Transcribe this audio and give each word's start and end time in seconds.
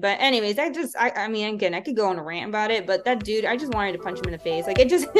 But 0.00 0.20
anyways, 0.20 0.58
I 0.58 0.70
just 0.70 0.96
I, 0.96 1.10
I 1.10 1.28
mean 1.28 1.54
again 1.54 1.74
I 1.74 1.80
could 1.80 1.96
go 1.96 2.08
on 2.08 2.18
a 2.18 2.22
rant 2.22 2.48
about 2.48 2.70
it, 2.70 2.86
but 2.86 3.04
that 3.04 3.24
dude, 3.24 3.44
I 3.44 3.56
just 3.56 3.72
wanted 3.72 3.92
to 3.92 3.98
punch 3.98 4.18
him 4.18 4.26
in 4.26 4.32
the 4.32 4.38
face. 4.38 4.66
Like 4.66 4.78
it 4.78 4.88
just 4.88 5.08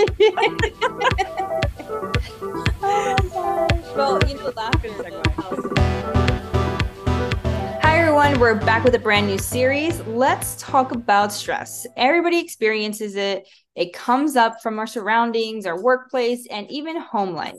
oh 2.82 3.66
Well, 3.96 4.20
you 4.28 4.36
know, 4.36 4.52
laughter. 4.56 4.90
Hi 7.82 7.98
everyone, 7.98 8.38
we're 8.38 8.54
back 8.54 8.84
with 8.84 8.94
a 8.94 9.00
brand 9.00 9.26
new 9.26 9.38
series. 9.38 10.00
Let's 10.02 10.54
talk 10.56 10.92
about 10.92 11.32
stress. 11.32 11.86
Everybody 11.96 12.38
experiences 12.38 13.16
it. 13.16 13.48
It 13.74 13.92
comes 13.92 14.36
up 14.36 14.62
from 14.62 14.78
our 14.78 14.86
surroundings, 14.86 15.66
our 15.66 15.82
workplace, 15.82 16.46
and 16.50 16.70
even 16.70 17.00
home 17.00 17.34
life. 17.34 17.56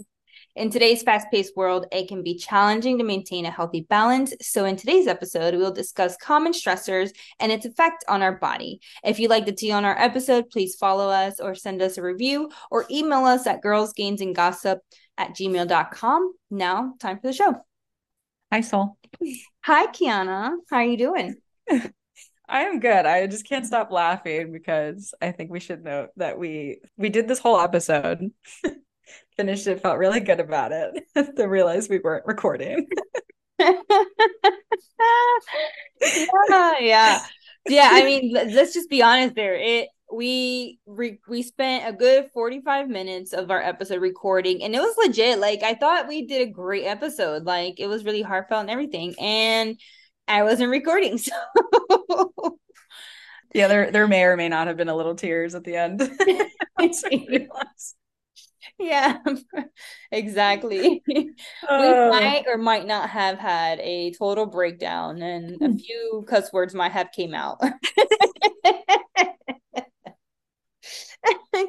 In 0.59 0.69
today's 0.69 1.03
fast 1.03 1.31
paced 1.31 1.55
world, 1.55 1.85
it 1.89 2.09
can 2.09 2.21
be 2.21 2.35
challenging 2.35 2.97
to 2.97 3.05
maintain 3.05 3.45
a 3.45 3.49
healthy 3.49 3.85
balance. 3.89 4.33
So, 4.41 4.65
in 4.65 4.75
today's 4.75 5.07
episode, 5.07 5.55
we'll 5.55 5.71
discuss 5.71 6.17
common 6.17 6.51
stressors 6.51 7.11
and 7.39 7.49
its 7.49 7.65
effect 7.65 8.03
on 8.09 8.21
our 8.21 8.33
body. 8.33 8.81
If 9.01 9.19
you 9.19 9.29
like 9.29 9.45
the 9.45 9.53
tea 9.53 9.71
on 9.71 9.85
our 9.85 9.97
episode, 9.97 10.49
please 10.49 10.75
follow 10.75 11.07
us 11.07 11.39
or 11.39 11.55
send 11.55 11.81
us 11.81 11.97
a 11.97 12.01
review 12.01 12.51
or 12.69 12.85
email 12.91 13.23
us 13.23 13.47
at 13.47 13.63
girlsgainsandgossip 13.63 14.79
at 15.17 15.29
gmail.com. 15.29 16.33
Now, 16.51 16.93
time 16.99 17.21
for 17.21 17.27
the 17.27 17.33
show. 17.33 17.55
Hi, 18.51 18.59
Sol. 18.59 18.97
Hi, 19.63 19.87
Kiana. 19.87 20.51
How 20.69 20.75
are 20.75 20.83
you 20.83 20.97
doing? 20.97 21.35
I 22.49 22.63
am 22.63 22.81
good. 22.81 23.05
I 23.05 23.27
just 23.27 23.47
can't 23.47 23.65
stop 23.65 23.91
laughing 23.91 24.51
because 24.51 25.13
I 25.21 25.31
think 25.31 25.51
we 25.51 25.61
should 25.61 25.85
note 25.85 26.09
that 26.17 26.37
we 26.37 26.81
we 26.97 27.07
did 27.07 27.29
this 27.29 27.39
whole 27.39 27.61
episode 27.61 28.31
finished 29.37 29.67
it, 29.67 29.81
felt 29.81 29.97
really 29.97 30.19
good 30.19 30.39
about 30.39 30.71
it. 30.71 31.03
then 31.35 31.49
realized 31.49 31.89
we 31.89 31.99
weren't 31.99 32.25
recording. 32.25 32.87
yeah, 33.59 33.73
yeah. 36.79 37.19
Yeah, 37.67 37.89
I 37.91 38.03
mean, 38.03 38.31
let's 38.33 38.73
just 38.73 38.89
be 38.89 39.03
honest 39.03 39.35
there. 39.35 39.55
It 39.55 39.89
we 40.11 40.79
re- 40.85 41.19
we 41.27 41.43
spent 41.43 41.87
a 41.87 41.95
good 41.95 42.31
45 42.33 42.89
minutes 42.89 43.33
of 43.33 43.51
our 43.51 43.61
episode 43.61 44.01
recording 44.01 44.63
and 44.63 44.73
it 44.73 44.79
was 44.79 44.95
legit 44.97 45.39
like 45.39 45.63
i 45.63 45.75
thought 45.75 46.07
we 46.07 46.25
did 46.25 46.47
a 46.47 46.51
great 46.51 46.85
episode 46.85 47.43
like 47.43 47.79
it 47.79 47.87
was 47.87 48.03
really 48.03 48.21
heartfelt 48.21 48.61
and 48.61 48.71
everything 48.71 49.13
and 49.19 49.79
i 50.27 50.43
wasn't 50.43 50.69
recording 50.69 51.17
so 51.17 51.31
yeah 53.53 53.67
there 53.67 53.91
there 53.91 54.07
may 54.07 54.23
or 54.23 54.35
may 54.35 54.49
not 54.49 54.67
have 54.67 54.77
been 54.77 54.89
a 54.89 54.95
little 54.95 55.15
tears 55.15 55.53
at 55.53 55.63
the 55.63 55.75
end 55.75 56.01
yeah, 58.89 59.17
exactly. 60.11 61.03
Uh, 61.09 61.13
we 61.13 61.89
might 62.09 62.45
or 62.47 62.57
might 62.57 62.87
not 62.87 63.09
have 63.09 63.37
had 63.37 63.79
a 63.81 64.13
total 64.13 64.45
breakdown, 64.45 65.21
and 65.21 65.61
a 65.61 65.77
few 65.77 66.25
cuss 66.27 66.53
words 66.53 66.73
might 66.73 66.93
have 66.93 67.11
came 67.11 67.33
out. 67.33 67.59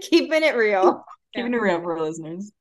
Keeping 0.03 0.45
it 0.45 0.55
real. 0.55 1.05
Keeping 1.35 1.53
it 1.55 1.61
real 1.61 1.83
for 1.83 2.01
listeners. 2.01 2.53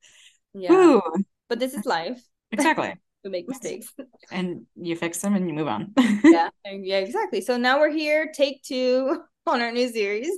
Yeah. 0.53 0.73
Ooh. 0.73 1.01
But 1.47 1.59
this 1.59 1.75
is 1.75 1.85
life. 1.85 2.19
Exactly. 2.51 2.95
we 3.23 3.29
make 3.29 3.47
mistakes. 3.47 3.93
And 4.31 4.65
you 4.75 4.95
fix 4.95 5.19
them 5.21 5.35
and 5.35 5.47
you 5.47 5.53
move 5.53 5.67
on. 5.67 5.93
yeah. 6.23 6.49
Yeah, 6.65 6.97
exactly. 6.97 7.41
So 7.41 7.55
now 7.57 7.79
we're 7.79 7.91
here, 7.91 8.31
take 8.33 8.63
two 8.63 9.21
on 9.45 9.61
our 9.61 9.71
new 9.71 9.89
series. 9.89 10.31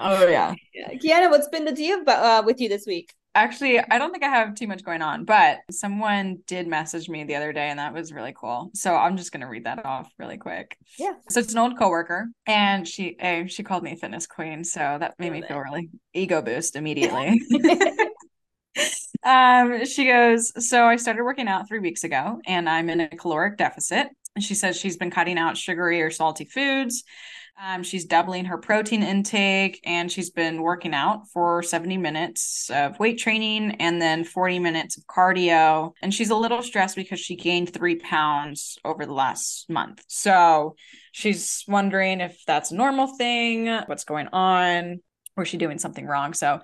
oh 0.00 0.28
yeah. 0.28 0.54
yeah. 0.72 0.92
Kiana, 0.94 1.28
what's 1.28 1.48
been 1.48 1.64
the 1.64 1.72
deal 1.72 2.02
uh, 2.06 2.42
with 2.46 2.60
you 2.60 2.68
this 2.68 2.86
week? 2.86 3.12
Actually, 3.38 3.78
I 3.78 3.98
don't 3.98 4.10
think 4.10 4.24
I 4.24 4.30
have 4.30 4.56
too 4.56 4.66
much 4.66 4.82
going 4.82 5.00
on, 5.00 5.24
but 5.24 5.60
someone 5.70 6.38
did 6.48 6.66
message 6.66 7.08
me 7.08 7.22
the 7.22 7.36
other 7.36 7.52
day 7.52 7.68
and 7.68 7.78
that 7.78 7.94
was 7.94 8.12
really 8.12 8.34
cool. 8.36 8.70
So 8.74 8.96
I'm 8.96 9.16
just 9.16 9.30
going 9.30 9.42
to 9.42 9.46
read 9.46 9.64
that 9.64 9.84
off 9.84 10.10
really 10.18 10.38
quick. 10.38 10.76
Yeah. 10.98 11.12
So 11.30 11.38
it's 11.38 11.52
an 11.52 11.58
old 11.58 11.78
coworker 11.78 12.26
and 12.46 12.86
she 12.86 13.16
a, 13.20 13.46
she 13.46 13.62
called 13.62 13.84
me 13.84 13.94
fitness 13.94 14.26
queen, 14.26 14.64
so 14.64 14.96
that 14.98 15.14
made 15.20 15.30
me 15.30 15.42
feel 15.42 15.58
really 15.58 15.88
ego 16.12 16.42
boost 16.42 16.74
immediately. 16.74 17.40
um 19.24 19.84
she 19.84 20.06
goes, 20.06 20.68
"So 20.68 20.84
I 20.84 20.96
started 20.96 21.22
working 21.22 21.46
out 21.46 21.68
3 21.68 21.78
weeks 21.78 22.02
ago 22.02 22.40
and 22.44 22.68
I'm 22.68 22.90
in 22.90 23.00
a 23.00 23.08
caloric 23.08 23.56
deficit." 23.56 24.08
And 24.34 24.44
she 24.44 24.54
says 24.54 24.76
she's 24.76 24.96
been 24.96 25.12
cutting 25.12 25.38
out 25.38 25.56
sugary 25.56 26.02
or 26.02 26.10
salty 26.10 26.44
foods. 26.44 27.04
Um, 27.60 27.82
she's 27.82 28.04
doubling 28.04 28.44
her 28.44 28.56
protein 28.56 29.02
intake 29.02 29.80
and 29.84 30.12
she's 30.12 30.30
been 30.30 30.62
working 30.62 30.94
out 30.94 31.28
for 31.32 31.60
70 31.60 31.96
minutes 31.96 32.70
of 32.72 33.00
weight 33.00 33.18
training 33.18 33.72
and 33.80 34.00
then 34.00 34.22
40 34.22 34.60
minutes 34.60 34.96
of 34.96 35.06
cardio. 35.06 35.92
And 36.00 36.14
she's 36.14 36.30
a 36.30 36.36
little 36.36 36.62
stressed 36.62 36.94
because 36.94 37.18
she 37.18 37.34
gained 37.34 37.72
three 37.72 37.96
pounds 37.96 38.78
over 38.84 39.04
the 39.04 39.12
last 39.12 39.68
month. 39.68 40.04
So 40.06 40.76
she's 41.10 41.64
wondering 41.66 42.20
if 42.20 42.40
that's 42.46 42.70
a 42.70 42.76
normal 42.76 43.08
thing, 43.16 43.66
what's 43.86 44.04
going 44.04 44.28
on, 44.28 45.00
or 45.36 45.42
is 45.42 45.48
she 45.48 45.56
doing 45.56 45.78
something 45.78 46.06
wrong? 46.06 46.34
So 46.34 46.60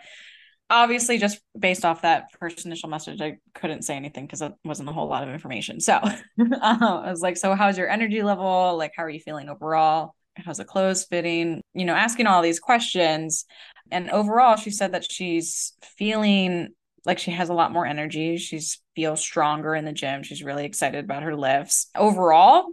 obviously 0.70 1.18
just 1.18 1.40
based 1.58 1.84
off 1.84 2.02
that 2.02 2.26
first 2.40 2.64
initial 2.64 2.88
message 2.88 3.20
i 3.20 3.36
couldn't 3.54 3.82
say 3.82 3.94
anything 3.94 4.24
because 4.24 4.40
it 4.40 4.50
wasn't 4.64 4.88
a 4.88 4.92
whole 4.92 5.06
lot 5.06 5.22
of 5.22 5.28
information 5.28 5.78
so 5.78 5.92
uh, 5.92 6.10
i 6.62 7.10
was 7.10 7.20
like 7.20 7.36
so 7.36 7.54
how's 7.54 7.76
your 7.76 7.88
energy 7.88 8.22
level 8.22 8.74
like 8.78 8.90
how 8.96 9.04
are 9.04 9.10
you 9.10 9.20
feeling 9.20 9.50
overall 9.50 10.14
how's 10.36 10.58
the 10.58 10.64
clothes 10.64 11.04
fitting 11.04 11.62
you 11.74 11.84
know 11.84 11.94
asking 11.94 12.26
all 12.26 12.42
these 12.42 12.60
questions. 12.60 13.44
And 13.90 14.10
overall 14.10 14.56
she 14.56 14.70
said 14.70 14.92
that 14.92 15.10
she's 15.10 15.74
feeling 15.82 16.70
like 17.04 17.18
she 17.18 17.30
has 17.32 17.48
a 17.48 17.54
lot 17.54 17.72
more 17.72 17.86
energy. 17.86 18.36
She's 18.36 18.80
feels 18.96 19.20
stronger 19.20 19.74
in 19.74 19.84
the 19.84 19.92
gym. 19.92 20.22
She's 20.22 20.42
really 20.42 20.64
excited 20.64 21.04
about 21.04 21.22
her 21.22 21.36
lifts. 21.36 21.90
Overall 21.96 22.66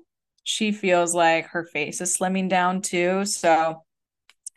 she 0.43 0.71
feels 0.71 1.13
like 1.13 1.47
her 1.47 1.65
face 1.65 2.01
is 2.01 2.17
slimming 2.17 2.49
down 2.49 2.81
too. 2.81 3.25
So 3.25 3.83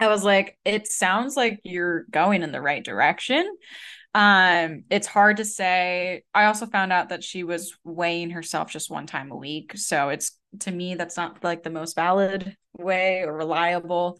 i 0.00 0.08
was 0.08 0.24
like 0.24 0.58
it 0.64 0.88
sounds 0.88 1.36
like 1.36 1.60
you're 1.62 2.04
going 2.10 2.42
in 2.42 2.52
the 2.52 2.60
right 2.60 2.84
direction. 2.84 3.48
Um 4.14 4.84
it's 4.90 5.06
hard 5.06 5.38
to 5.38 5.44
say. 5.44 6.22
I 6.34 6.46
also 6.46 6.66
found 6.66 6.92
out 6.92 7.08
that 7.08 7.24
she 7.24 7.44
was 7.44 7.76
weighing 7.84 8.30
herself 8.30 8.70
just 8.70 8.90
one 8.90 9.06
time 9.06 9.30
a 9.30 9.36
week. 9.36 9.72
So 9.76 10.08
it's 10.10 10.38
to 10.60 10.70
me 10.70 10.94
that's 10.94 11.16
not 11.16 11.42
like 11.42 11.62
the 11.62 11.70
most 11.70 11.94
valid 11.94 12.56
way 12.76 13.22
or 13.22 13.32
reliable 13.32 14.18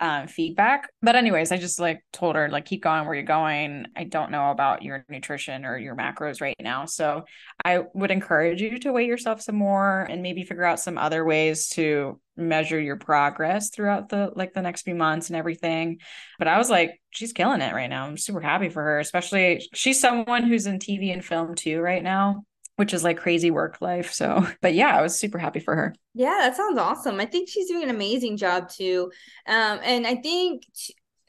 uh, 0.00 0.26
feedback. 0.26 0.90
But 1.02 1.16
anyways, 1.16 1.52
I 1.52 1.56
just 1.56 1.78
like 1.78 2.04
told 2.12 2.36
her 2.36 2.48
like 2.48 2.64
keep 2.64 2.82
going 2.82 3.06
where 3.06 3.14
you're 3.14 3.24
going. 3.24 3.86
I 3.96 4.04
don't 4.04 4.30
know 4.30 4.50
about 4.50 4.82
your 4.82 5.04
nutrition 5.08 5.64
or 5.64 5.78
your 5.78 5.94
macros 5.94 6.40
right 6.40 6.56
now, 6.60 6.84
so 6.86 7.24
I 7.64 7.84
would 7.94 8.10
encourage 8.10 8.60
you 8.60 8.78
to 8.80 8.92
weigh 8.92 9.06
yourself 9.06 9.40
some 9.40 9.56
more 9.56 10.02
and 10.02 10.22
maybe 10.22 10.42
figure 10.42 10.64
out 10.64 10.80
some 10.80 10.98
other 10.98 11.24
ways 11.24 11.68
to 11.70 12.20
measure 12.36 12.80
your 12.80 12.96
progress 12.96 13.70
throughout 13.70 14.08
the 14.08 14.32
like 14.34 14.52
the 14.52 14.62
next 14.62 14.82
few 14.82 14.94
months 14.94 15.28
and 15.28 15.36
everything. 15.36 15.98
But 16.38 16.48
I 16.48 16.58
was 16.58 16.68
like, 16.68 17.00
she's 17.10 17.32
killing 17.32 17.60
it 17.60 17.72
right 17.72 17.88
now. 17.88 18.06
I'm 18.06 18.18
super 18.18 18.40
happy 18.40 18.68
for 18.68 18.82
her, 18.82 18.98
especially 18.98 19.66
she's 19.74 20.00
someone 20.00 20.42
who's 20.42 20.66
in 20.66 20.80
TV 20.80 21.12
and 21.12 21.24
film 21.24 21.54
too 21.54 21.80
right 21.80 22.02
now 22.02 22.44
which 22.76 22.92
is 22.92 23.04
like 23.04 23.18
crazy 23.18 23.50
work 23.50 23.80
life. 23.80 24.12
So, 24.12 24.46
but 24.60 24.74
yeah, 24.74 24.96
I 24.96 25.02
was 25.02 25.18
super 25.18 25.38
happy 25.38 25.60
for 25.60 25.74
her. 25.74 25.94
Yeah, 26.14 26.38
that 26.40 26.56
sounds 26.56 26.78
awesome. 26.78 27.20
I 27.20 27.26
think 27.26 27.48
she's 27.48 27.68
doing 27.68 27.84
an 27.84 27.90
amazing 27.90 28.36
job 28.36 28.68
too. 28.68 29.10
Um, 29.46 29.80
and 29.82 30.06
I 30.06 30.16
think, 30.16 30.62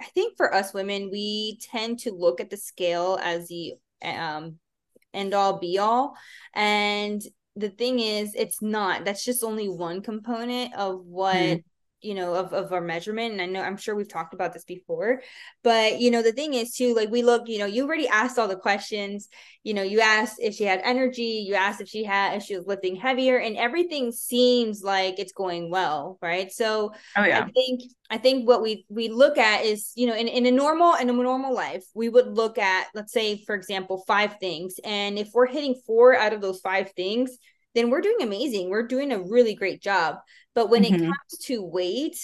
I 0.02 0.06
think 0.06 0.38
for 0.38 0.54
us 0.54 0.74
women, 0.74 1.10
we 1.12 1.60
tend 1.62 2.00
to 2.00 2.12
look 2.12 2.42
at 2.42 2.50
the 2.50 2.58
scale 2.58 3.20
as 3.22 3.48
the 3.48 3.74
um, 4.04 4.58
end 5.14 5.34
all 5.34 5.60
be 5.60 5.78
all. 5.78 6.16
And 6.54 7.22
the 7.56 7.70
thing 7.70 8.00
is, 8.00 8.34
it's 8.36 8.62
not. 8.62 9.06
That's 9.06 9.24
just 9.24 9.44
only 9.44 9.70
one 9.70 10.02
component 10.02 10.74
of 10.76 11.06
what. 11.06 11.36
Mm 11.36 11.64
you 12.06 12.14
know 12.14 12.36
of, 12.36 12.54
of 12.54 12.72
our 12.72 12.82
measurement 12.82 13.34
and 13.34 13.42
i 13.42 13.46
know 13.46 13.62
i'm 13.62 13.78
sure 13.78 13.96
we've 13.96 14.12
talked 14.12 14.34
about 14.34 14.54
this 14.54 14.64
before 14.64 15.22
but 15.64 16.00
you 16.00 16.12
know 16.12 16.22
the 16.22 16.32
thing 16.32 16.54
is 16.54 16.74
too 16.74 16.94
like 16.94 17.10
we 17.10 17.24
look 17.24 17.48
you 17.48 17.58
know 17.58 17.66
you 17.66 17.84
already 17.84 18.08
asked 18.08 18.38
all 18.38 18.48
the 18.48 18.56
questions 18.56 19.28
you 19.64 19.74
know 19.74 19.82
you 19.82 20.00
asked 20.00 20.38
if 20.40 20.54
she 20.54 20.64
had 20.64 20.80
energy 20.84 21.44
you 21.48 21.56
asked 21.56 21.82
if 21.82 21.88
she 21.88 22.04
had 22.04 22.36
if 22.36 22.44
she 22.44 22.56
was 22.56 22.68
lifting 22.68 22.96
heavier 22.96 23.38
and 23.38 23.58
everything 23.58 24.12
seems 24.12 24.84
like 24.84 25.20
it's 25.20 25.34
going 25.34 25.70
well 25.70 26.18
right 26.22 26.52
so 26.52 26.92
oh, 27.18 27.24
yeah. 27.24 27.44
i 27.44 27.52
think 27.52 27.82
i 28.10 28.18
think 28.18 28.48
what 28.48 28.62
we 28.62 28.86
we 28.90 29.10
look 29.10 29.38
at 29.38 29.66
is 29.66 29.92
you 29.96 30.08
know 30.08 30.16
in, 30.16 30.28
in 30.28 30.46
a 30.46 30.52
normal 30.52 30.94
in 30.96 31.10
a 31.10 31.14
normal 31.14 31.54
life 31.54 31.84
we 31.94 32.10
would 32.10 32.28
look 32.28 32.58
at 32.58 32.88
let's 32.94 33.12
say 33.12 33.44
for 33.46 33.56
example 33.56 34.04
five 34.08 34.38
things 34.40 34.80
and 34.84 35.18
if 35.18 35.30
we're 35.34 35.48
hitting 35.48 35.76
four 35.88 36.16
out 36.16 36.34
of 36.34 36.42
those 36.42 36.60
five 36.60 36.92
things 36.92 37.38
then 37.76 37.90
we're 37.90 38.02
doing 38.02 38.22
amazing. 38.22 38.70
We're 38.70 38.88
doing 38.88 39.12
a 39.12 39.22
really 39.22 39.54
great 39.54 39.82
job. 39.82 40.16
But 40.56 40.70
when 40.70 40.84
mm-hmm. 40.84 40.96
it 40.96 41.02
comes 41.02 41.38
to 41.44 41.64
weight, 41.64 42.18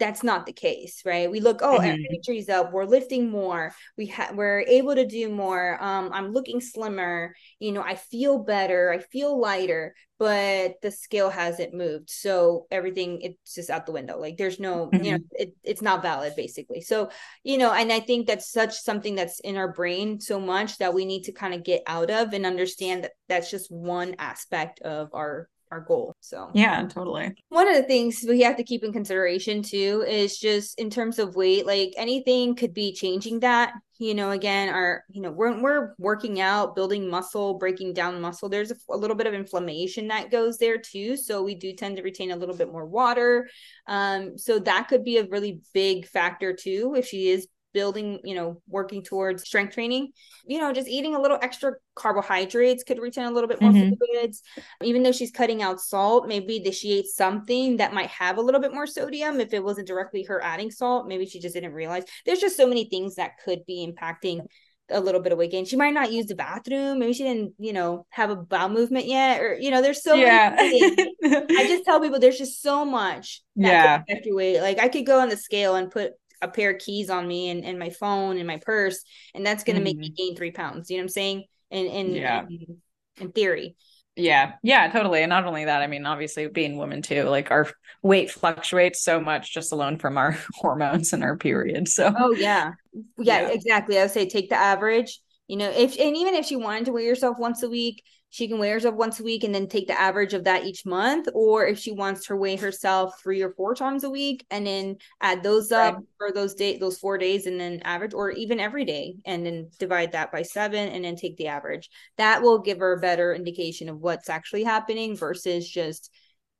that's 0.00 0.24
not 0.24 0.46
the 0.46 0.52
case, 0.52 1.02
right? 1.04 1.30
We 1.30 1.40
look, 1.40 1.60
oh, 1.62 1.78
mm-hmm. 1.78 1.84
our 1.84 1.92
energy's 1.92 2.48
up, 2.48 2.72
we're 2.72 2.86
lifting 2.86 3.30
more, 3.30 3.72
we 3.96 4.06
have 4.06 4.34
we're 4.34 4.60
able 4.60 4.94
to 4.94 5.06
do 5.06 5.28
more. 5.28 5.80
Um, 5.80 6.10
I'm 6.12 6.32
looking 6.32 6.60
slimmer, 6.60 7.36
you 7.60 7.70
know, 7.70 7.82
I 7.82 7.94
feel 7.94 8.38
better, 8.38 8.90
I 8.90 8.98
feel 8.98 9.38
lighter, 9.38 9.94
but 10.18 10.76
the 10.82 10.90
scale 10.90 11.28
hasn't 11.30 11.74
moved. 11.74 12.10
So 12.10 12.66
everything 12.70 13.20
it's 13.20 13.54
just 13.54 13.70
out 13.70 13.86
the 13.86 13.92
window. 13.92 14.18
Like 14.18 14.38
there's 14.38 14.58
no, 14.58 14.86
mm-hmm. 14.86 15.04
you 15.04 15.10
know, 15.12 15.18
mm-hmm. 15.18 15.42
it, 15.42 15.54
it's 15.62 15.82
not 15.82 16.02
valid 16.02 16.34
basically. 16.34 16.80
So, 16.80 17.10
you 17.44 17.58
know, 17.58 17.72
and 17.72 17.92
I 17.92 18.00
think 18.00 18.26
that's 18.26 18.50
such 18.50 18.80
something 18.80 19.14
that's 19.14 19.38
in 19.40 19.56
our 19.56 19.72
brain 19.72 20.18
so 20.18 20.40
much 20.40 20.78
that 20.78 20.94
we 20.94 21.04
need 21.04 21.24
to 21.24 21.32
kind 21.32 21.54
of 21.54 21.62
get 21.62 21.82
out 21.86 22.10
of 22.10 22.32
and 22.32 22.46
understand 22.46 23.04
that 23.04 23.12
that's 23.28 23.50
just 23.50 23.70
one 23.70 24.16
aspect 24.18 24.80
of 24.80 25.10
our 25.12 25.48
our 25.70 25.80
goal. 25.80 26.14
So 26.20 26.50
yeah, 26.52 26.86
totally. 26.88 27.34
One 27.48 27.68
of 27.68 27.76
the 27.76 27.84
things 27.84 28.24
we 28.28 28.40
have 28.40 28.56
to 28.56 28.64
keep 28.64 28.82
in 28.82 28.92
consideration 28.92 29.62
too 29.62 30.04
is 30.06 30.38
just 30.38 30.78
in 30.78 30.90
terms 30.90 31.18
of 31.18 31.36
weight, 31.36 31.66
like 31.66 31.92
anything 31.96 32.54
could 32.54 32.74
be 32.74 32.92
changing 32.92 33.40
that. 33.40 33.74
You 33.98 34.14
know, 34.14 34.30
again, 34.30 34.70
our 34.70 35.04
you 35.10 35.20
know 35.20 35.30
we're 35.30 35.60
we're 35.60 35.94
working 35.98 36.40
out, 36.40 36.74
building 36.74 37.08
muscle, 37.08 37.54
breaking 37.54 37.92
down 37.92 38.20
muscle. 38.20 38.48
There's 38.48 38.70
a, 38.70 38.76
a 38.88 38.96
little 38.96 39.16
bit 39.16 39.26
of 39.26 39.34
inflammation 39.34 40.08
that 40.08 40.30
goes 40.30 40.56
there 40.56 40.78
too, 40.78 41.16
so 41.16 41.42
we 41.42 41.54
do 41.54 41.74
tend 41.74 41.98
to 41.98 42.02
retain 42.02 42.30
a 42.30 42.36
little 42.36 42.56
bit 42.56 42.72
more 42.72 42.86
water. 42.86 43.48
Um, 43.86 44.38
so 44.38 44.58
that 44.60 44.88
could 44.88 45.04
be 45.04 45.18
a 45.18 45.26
really 45.26 45.60
big 45.74 46.06
factor 46.06 46.54
too 46.54 46.94
if 46.96 47.06
she 47.06 47.28
is 47.28 47.46
building, 47.72 48.20
you 48.24 48.34
know, 48.34 48.60
working 48.68 49.02
towards 49.02 49.44
strength 49.44 49.74
training, 49.74 50.10
you 50.44 50.58
know, 50.58 50.72
just 50.72 50.88
eating 50.88 51.14
a 51.14 51.20
little 51.20 51.38
extra 51.40 51.72
carbohydrates 51.94 52.84
could 52.84 52.98
retain 52.98 53.24
a 53.24 53.30
little 53.30 53.48
bit 53.48 53.60
more 53.60 53.72
mm-hmm. 53.72 53.94
fluids. 53.94 54.42
Even 54.82 55.02
though 55.02 55.12
she's 55.12 55.30
cutting 55.30 55.62
out 55.62 55.80
salt, 55.80 56.26
maybe 56.28 56.60
that 56.60 56.74
she 56.74 56.98
ate 56.98 57.06
something 57.06 57.76
that 57.78 57.94
might 57.94 58.08
have 58.08 58.38
a 58.38 58.42
little 58.42 58.60
bit 58.60 58.74
more 58.74 58.86
sodium 58.86 59.40
if 59.40 59.52
it 59.52 59.62
wasn't 59.62 59.86
directly 59.86 60.24
her 60.24 60.42
adding 60.42 60.70
salt. 60.70 61.06
Maybe 61.06 61.26
she 61.26 61.40
just 61.40 61.54
didn't 61.54 61.72
realize. 61.72 62.04
There's 62.26 62.40
just 62.40 62.56
so 62.56 62.66
many 62.66 62.88
things 62.88 63.16
that 63.16 63.32
could 63.44 63.64
be 63.66 63.86
impacting 63.86 64.46
a 64.90 65.00
little 65.00 65.20
bit 65.20 65.32
of 65.32 65.38
weight 65.38 65.50
gain. 65.50 65.64
She 65.64 65.76
might 65.76 65.94
not 65.94 66.12
use 66.12 66.26
the 66.26 66.34
bathroom. 66.34 66.98
Maybe 66.98 67.12
she 67.12 67.22
didn't, 67.22 67.54
you 67.58 67.72
know, 67.72 68.06
have 68.10 68.30
a 68.30 68.36
bowel 68.36 68.68
movement 68.68 69.06
yet, 69.06 69.40
or 69.40 69.54
you 69.54 69.70
know, 69.70 69.82
there's 69.82 70.02
so 70.02 70.14
yeah. 70.14 70.54
I 70.58 71.66
just 71.68 71.84
tell 71.86 72.00
people 72.00 72.18
there's 72.18 72.38
just 72.38 72.62
so 72.62 72.84
much 72.84 73.42
yeah. 73.54 74.02
affect 74.02 74.26
your 74.26 74.36
weight. 74.36 74.60
Like 74.60 74.78
I 74.78 74.88
could 74.88 75.06
go 75.06 75.20
on 75.20 75.28
the 75.28 75.36
scale 75.36 75.74
and 75.74 75.90
put 75.90 76.12
a 76.42 76.48
pair 76.48 76.70
of 76.70 76.78
keys 76.78 77.10
on 77.10 77.26
me 77.26 77.50
and, 77.50 77.64
and 77.64 77.78
my 77.78 77.90
phone 77.90 78.38
and 78.38 78.46
my 78.46 78.58
purse, 78.58 79.02
and 79.34 79.44
that's 79.44 79.64
going 79.64 79.76
to 79.76 79.80
mm-hmm. 79.80 79.84
make 79.84 79.96
me 79.98 80.08
mm-hmm. 80.08 80.14
gain 80.14 80.36
three 80.36 80.52
pounds. 80.52 80.90
You 80.90 80.96
know 80.96 81.02
what 81.02 81.04
I'm 81.04 81.08
saying? 81.08 81.44
And 81.70 81.86
in, 81.86 82.14
yeah. 82.14 82.42
in, 82.48 82.78
in 83.20 83.32
theory. 83.32 83.76
Yeah, 84.16 84.54
yeah, 84.62 84.90
totally. 84.90 85.22
And 85.22 85.30
not 85.30 85.46
only 85.46 85.64
that, 85.64 85.82
I 85.82 85.86
mean, 85.86 86.04
obviously 86.04 86.48
being 86.48 86.76
women 86.76 87.00
too, 87.00 87.24
like 87.24 87.50
our 87.50 87.68
weight 88.02 88.30
fluctuates 88.30 89.02
so 89.02 89.20
much 89.20 89.52
just 89.54 89.72
alone 89.72 89.98
from 89.98 90.18
our 90.18 90.36
hormones 90.54 91.12
and 91.12 91.22
our 91.22 91.36
period. 91.36 91.88
So 91.88 92.12
Oh 92.16 92.32
yeah. 92.32 92.72
Yeah, 92.92 93.42
yeah. 93.42 93.48
exactly. 93.48 93.98
I 93.98 94.02
would 94.02 94.10
say 94.10 94.28
take 94.28 94.50
the 94.50 94.56
average. 94.56 95.20
You 95.50 95.56
know, 95.56 95.68
if 95.68 95.98
and 95.98 96.16
even 96.16 96.34
if 96.34 96.46
she 96.46 96.54
wanted 96.54 96.84
to 96.84 96.92
weigh 96.92 97.08
herself 97.08 97.36
once 97.36 97.64
a 97.64 97.68
week, 97.68 98.04
she 98.28 98.46
can 98.46 98.60
weigh 98.60 98.70
herself 98.70 98.94
once 98.94 99.18
a 99.18 99.24
week 99.24 99.42
and 99.42 99.52
then 99.52 99.66
take 99.66 99.88
the 99.88 100.00
average 100.00 100.32
of 100.32 100.44
that 100.44 100.64
each 100.64 100.86
month 100.86 101.28
or 101.34 101.66
if 101.66 101.76
she 101.76 101.90
wants 101.90 102.28
to 102.28 102.36
weigh 102.36 102.54
herself 102.54 103.20
three 103.20 103.42
or 103.42 103.50
four 103.50 103.74
times 103.74 104.04
a 104.04 104.10
week 104.10 104.46
and 104.52 104.64
then 104.64 104.96
add 105.20 105.42
those 105.42 105.72
up 105.72 105.96
right. 105.96 106.04
for 106.18 106.30
those 106.30 106.54
day 106.54 106.78
those 106.78 106.98
four 106.98 107.18
days 107.18 107.46
and 107.46 107.58
then 107.58 107.80
average 107.82 108.14
or 108.14 108.30
even 108.30 108.60
every 108.60 108.84
day 108.84 109.16
and 109.26 109.44
then 109.44 109.68
divide 109.80 110.12
that 110.12 110.30
by 110.30 110.42
seven 110.42 110.88
and 110.88 111.04
then 111.04 111.16
take 111.16 111.36
the 111.36 111.48
average 111.48 111.90
that 112.16 112.42
will 112.42 112.60
give 112.60 112.78
her 112.78 112.92
a 112.92 113.00
better 113.00 113.34
indication 113.34 113.88
of 113.88 113.98
what's 113.98 114.28
actually 114.28 114.62
happening 114.62 115.16
versus 115.16 115.68
just 115.68 116.12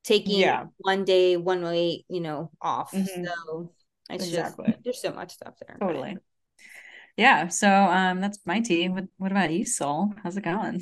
taking 0.03 0.41
yeah. 0.41 0.65
one 0.79 1.05
day 1.05 1.37
one 1.37 1.63
weight 1.63 2.05
you 2.09 2.21
know 2.21 2.51
off 2.61 2.91
mm-hmm. 2.91 3.25
so 3.25 3.73
it's 4.11 4.27
exactly. 4.27 4.67
just 4.67 4.83
there's 4.83 5.01
so 5.01 5.13
much 5.13 5.31
stuff 5.31 5.55
there 5.61 5.77
totally 5.79 6.17
yeah 7.21 7.49
so 7.49 7.69
um 7.69 8.21
that's 8.21 8.39
my 8.47 8.61
tea 8.61 8.89
what, 8.89 9.05
what 9.19 9.31
about 9.31 9.53
you 9.53 9.65
Sol 9.65 10.13
how's 10.23 10.37
it 10.37 10.45
going 10.45 10.81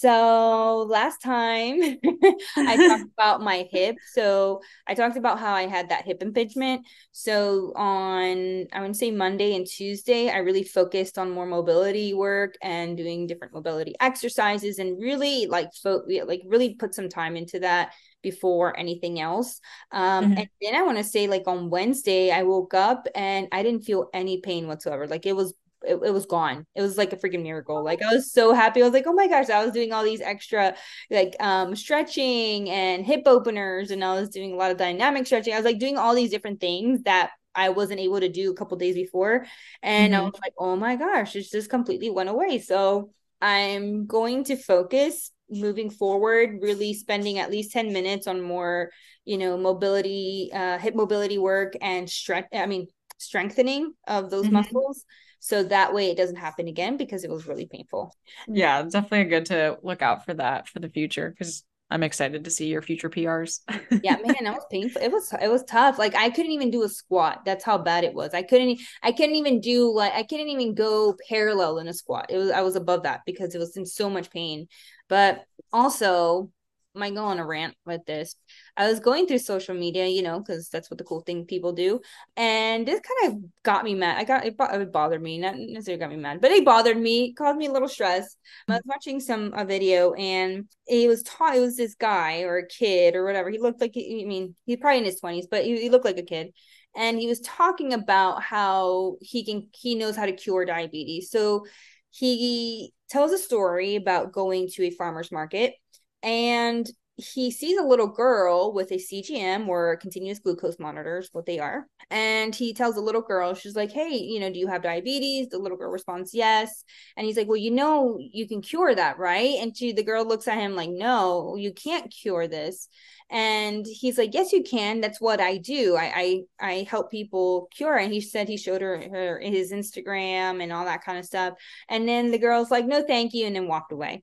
so 0.00 0.86
last 0.88 1.20
time 1.20 1.78
I 2.56 2.88
talked 2.88 3.10
about 3.18 3.42
my 3.42 3.68
hip. 3.70 3.96
So 4.14 4.62
I 4.86 4.94
talked 4.94 5.18
about 5.18 5.38
how 5.38 5.52
I 5.52 5.66
had 5.66 5.90
that 5.90 6.06
hip 6.06 6.22
impingement. 6.22 6.86
So 7.12 7.74
on 7.76 8.66
I 8.72 8.80
would 8.80 8.96
say 8.96 9.10
Monday 9.10 9.54
and 9.56 9.66
Tuesday, 9.66 10.30
I 10.30 10.38
really 10.38 10.64
focused 10.64 11.18
on 11.18 11.30
more 11.30 11.44
mobility 11.44 12.14
work 12.14 12.54
and 12.62 12.96
doing 12.96 13.26
different 13.26 13.52
mobility 13.52 13.94
exercises 14.00 14.78
and 14.78 14.98
really 14.98 15.44
like 15.46 15.68
fo- 15.74 16.04
like 16.24 16.42
really 16.46 16.76
put 16.76 16.94
some 16.94 17.10
time 17.10 17.36
into 17.36 17.60
that 17.60 17.92
before 18.22 18.78
anything 18.78 19.20
else. 19.20 19.60
Um, 19.92 20.24
mm-hmm. 20.24 20.38
And 20.38 20.48
then 20.62 20.74
I 20.74 20.82
want 20.82 20.98
to 20.98 21.04
say, 21.04 21.26
like 21.26 21.44
on 21.46 21.70
Wednesday, 21.70 22.30
I 22.30 22.42
woke 22.42 22.74
up 22.74 23.06
and 23.14 23.48
I 23.52 23.62
didn't 23.62 23.84
feel 23.84 24.08
any 24.14 24.40
pain 24.40 24.66
whatsoever. 24.66 25.06
Like 25.06 25.26
it 25.26 25.36
was 25.36 25.54
it, 25.82 25.94
it 25.94 26.12
was 26.12 26.26
gone. 26.26 26.66
It 26.74 26.82
was 26.82 26.98
like 26.98 27.12
a 27.12 27.16
freaking 27.16 27.42
miracle. 27.42 27.82
Like 27.82 28.02
I 28.02 28.12
was 28.14 28.32
so 28.32 28.52
happy. 28.52 28.82
I 28.82 28.84
was 28.84 28.92
like, 28.92 29.06
oh 29.06 29.12
my 29.12 29.28
gosh, 29.28 29.50
I 29.50 29.64
was 29.64 29.72
doing 29.72 29.92
all 29.92 30.04
these 30.04 30.20
extra 30.20 30.74
like 31.10 31.34
um 31.40 31.74
stretching 31.76 32.68
and 32.70 33.04
hip 33.04 33.22
openers 33.26 33.90
and 33.90 34.04
I 34.04 34.14
was 34.14 34.28
doing 34.28 34.52
a 34.52 34.56
lot 34.56 34.70
of 34.70 34.76
dynamic 34.76 35.26
stretching. 35.26 35.54
I 35.54 35.56
was 35.56 35.64
like 35.64 35.78
doing 35.78 35.98
all 35.98 36.14
these 36.14 36.30
different 36.30 36.60
things 36.60 37.02
that 37.02 37.30
I 37.54 37.70
wasn't 37.70 38.00
able 38.00 38.20
to 38.20 38.28
do 38.28 38.50
a 38.50 38.54
couple 38.54 38.76
days 38.76 38.94
before. 38.94 39.46
And 39.82 40.12
mm-hmm. 40.12 40.22
I 40.22 40.24
was 40.24 40.34
like, 40.42 40.54
oh 40.58 40.76
my 40.76 40.96
gosh, 40.96 41.34
it 41.36 41.50
just 41.50 41.70
completely 41.70 42.10
went 42.10 42.28
away. 42.28 42.58
So 42.60 43.10
I'm 43.40 44.06
going 44.06 44.44
to 44.44 44.56
focus 44.56 45.30
moving 45.50 45.90
forward, 45.90 46.58
really 46.62 46.94
spending 46.94 47.38
at 47.38 47.50
least 47.50 47.72
10 47.72 47.92
minutes 47.92 48.26
on 48.26 48.40
more, 48.40 48.90
you 49.24 49.36
know, 49.36 49.56
mobility, 49.56 50.50
uh, 50.54 50.78
hip 50.78 50.94
mobility 50.94 51.38
work 51.38 51.74
and 51.80 52.08
stretch, 52.08 52.46
I 52.52 52.66
mean, 52.66 52.86
strengthening 53.18 53.92
of 54.06 54.30
those 54.30 54.44
mm-hmm. 54.44 54.54
muscles 54.54 55.04
so 55.40 55.62
that 55.62 55.92
way 55.92 56.10
it 56.10 56.16
doesn't 56.16 56.36
happen 56.36 56.68
again 56.68 56.96
because 56.96 57.24
it 57.24 57.30
was 57.30 57.46
really 57.46 57.66
painful 57.66 58.14
yeah 58.46 58.82
definitely 58.82 59.24
good 59.24 59.46
to 59.46 59.76
look 59.82 60.02
out 60.02 60.24
for 60.24 60.34
that 60.34 60.68
for 60.68 60.78
the 60.78 60.88
future 60.88 61.30
because 61.30 61.64
I'm 61.90 62.04
excited 62.04 62.44
to 62.44 62.50
see 62.50 62.68
your 62.68 62.82
future 62.82 63.10
PRs. 63.10 63.60
yeah, 64.04 64.16
man, 64.24 64.44
that 64.44 64.54
was 64.54 64.66
painful. 64.70 65.02
It 65.02 65.10
was 65.10 65.34
it 65.42 65.48
was 65.48 65.64
tough. 65.64 65.98
Like 65.98 66.14
I 66.14 66.30
couldn't 66.30 66.52
even 66.52 66.70
do 66.70 66.84
a 66.84 66.88
squat. 66.88 67.44
That's 67.44 67.64
how 67.64 67.78
bad 67.78 68.04
it 68.04 68.14
was. 68.14 68.32
I 68.32 68.42
couldn't 68.42 68.80
I 69.02 69.10
couldn't 69.10 69.34
even 69.34 69.60
do 69.60 69.92
like 69.92 70.12
I 70.12 70.22
couldn't 70.22 70.48
even 70.48 70.74
go 70.74 71.16
parallel 71.28 71.78
in 71.78 71.88
a 71.88 71.92
squat. 71.92 72.26
It 72.30 72.36
was 72.36 72.50
I 72.50 72.60
was 72.62 72.76
above 72.76 73.02
that 73.02 73.22
because 73.26 73.54
it 73.54 73.58
was 73.58 73.76
in 73.76 73.84
so 73.84 74.08
much 74.08 74.30
pain. 74.30 74.68
But 75.08 75.44
also 75.72 76.50
might 76.94 77.14
go 77.14 77.24
on 77.24 77.38
a 77.38 77.46
rant 77.46 77.74
with 77.86 78.04
this. 78.06 78.34
I 78.76 78.88
was 78.88 79.00
going 79.00 79.26
through 79.26 79.38
social 79.38 79.74
media, 79.74 80.06
you 80.06 80.22
know, 80.22 80.40
because 80.40 80.68
that's 80.68 80.90
what 80.90 80.98
the 80.98 81.04
cool 81.04 81.20
thing 81.20 81.44
people 81.44 81.72
do, 81.72 82.00
and 82.36 82.86
this 82.86 83.00
kind 83.00 83.32
of 83.32 83.42
got 83.62 83.84
me 83.84 83.94
mad. 83.94 84.18
I 84.18 84.24
got 84.24 84.44
it, 84.44 84.56
it 84.58 84.92
bothered 84.92 85.22
me, 85.22 85.38
not 85.38 85.56
necessarily 85.56 86.00
got 86.00 86.10
me 86.10 86.16
mad, 86.16 86.40
but 86.40 86.50
it 86.50 86.64
bothered 86.64 86.98
me, 86.98 87.32
caused 87.34 87.58
me 87.58 87.66
a 87.66 87.72
little 87.72 87.88
stress. 87.88 88.36
I 88.68 88.72
was 88.72 88.82
watching 88.84 89.20
some 89.20 89.52
a 89.54 89.64
video, 89.64 90.12
and 90.14 90.68
it 90.86 91.08
was 91.08 91.22
taught. 91.22 91.56
It 91.56 91.60
was 91.60 91.76
this 91.76 91.94
guy 91.94 92.42
or 92.42 92.58
a 92.58 92.66
kid 92.66 93.14
or 93.14 93.24
whatever. 93.24 93.50
He 93.50 93.58
looked 93.58 93.80
like 93.80 93.92
he. 93.94 94.22
I 94.24 94.28
mean, 94.28 94.54
he's 94.66 94.78
probably 94.78 94.98
in 94.98 95.04
his 95.04 95.20
twenties, 95.20 95.46
but 95.50 95.64
he, 95.64 95.80
he 95.80 95.90
looked 95.90 96.04
like 96.04 96.18
a 96.18 96.22
kid, 96.22 96.52
and 96.96 97.18
he 97.18 97.26
was 97.26 97.40
talking 97.40 97.92
about 97.92 98.42
how 98.42 99.16
he 99.20 99.44
can 99.44 99.68
he 99.72 99.94
knows 99.94 100.16
how 100.16 100.26
to 100.26 100.32
cure 100.32 100.64
diabetes. 100.64 101.30
So 101.30 101.66
he 102.10 102.92
tells 103.08 103.32
a 103.32 103.38
story 103.38 103.96
about 103.96 104.32
going 104.32 104.68
to 104.68 104.84
a 104.84 104.90
farmer's 104.90 105.30
market 105.30 105.74
and 106.22 106.90
he 107.20 107.50
sees 107.50 107.78
a 107.78 107.84
little 107.84 108.06
girl 108.06 108.72
with 108.72 108.90
a 108.92 108.98
CGM 108.98 109.68
or 109.68 109.96
continuous 109.96 110.38
glucose 110.38 110.78
monitors, 110.78 111.28
what 111.32 111.46
they 111.46 111.58
are. 111.58 111.86
And 112.10 112.54
he 112.54 112.72
tells 112.72 112.94
the 112.94 113.00
little 113.02 113.20
girl, 113.20 113.54
she's 113.54 113.76
like, 113.76 113.92
Hey, 113.92 114.16
you 114.16 114.40
know, 114.40 114.50
do 114.50 114.58
you 114.58 114.66
have 114.68 114.82
diabetes? 114.82 115.48
The 115.48 115.58
little 115.58 115.76
girl 115.76 115.90
responds, 115.90 116.34
Yes. 116.34 116.84
And 117.16 117.26
he's 117.26 117.36
like, 117.36 117.46
Well, 117.46 117.56
you 117.56 117.70
know, 117.70 118.18
you 118.18 118.48
can 118.48 118.62
cure 118.62 118.94
that, 118.94 119.18
right? 119.18 119.58
And 119.60 119.76
she, 119.76 119.92
the 119.92 120.02
girl 120.02 120.26
looks 120.26 120.48
at 120.48 120.58
him 120.58 120.74
like, 120.74 120.90
No, 120.90 121.56
you 121.56 121.72
can't 121.72 122.10
cure 122.10 122.48
this. 122.48 122.88
And 123.28 123.86
he's 123.86 124.18
like, 124.18 124.34
Yes, 124.34 124.52
you 124.52 124.62
can. 124.62 125.00
That's 125.00 125.20
what 125.20 125.40
I 125.40 125.58
do. 125.58 125.96
I 125.96 126.12
I, 126.60 126.68
I 126.68 126.86
help 126.88 127.10
people 127.10 127.68
cure. 127.70 127.96
And 127.96 128.12
he 128.12 128.20
said 128.20 128.48
he 128.48 128.56
showed 128.56 128.80
her, 128.80 128.96
her 128.98 129.40
his 129.40 129.72
Instagram 129.72 130.62
and 130.62 130.72
all 130.72 130.86
that 130.86 131.04
kind 131.04 131.18
of 131.18 131.26
stuff. 131.26 131.54
And 131.88 132.08
then 132.08 132.30
the 132.30 132.38
girl's 132.38 132.70
like, 132.70 132.86
No, 132.86 133.02
thank 133.02 133.34
you, 133.34 133.46
and 133.46 133.54
then 133.54 133.68
walked 133.68 133.92
away. 133.92 134.22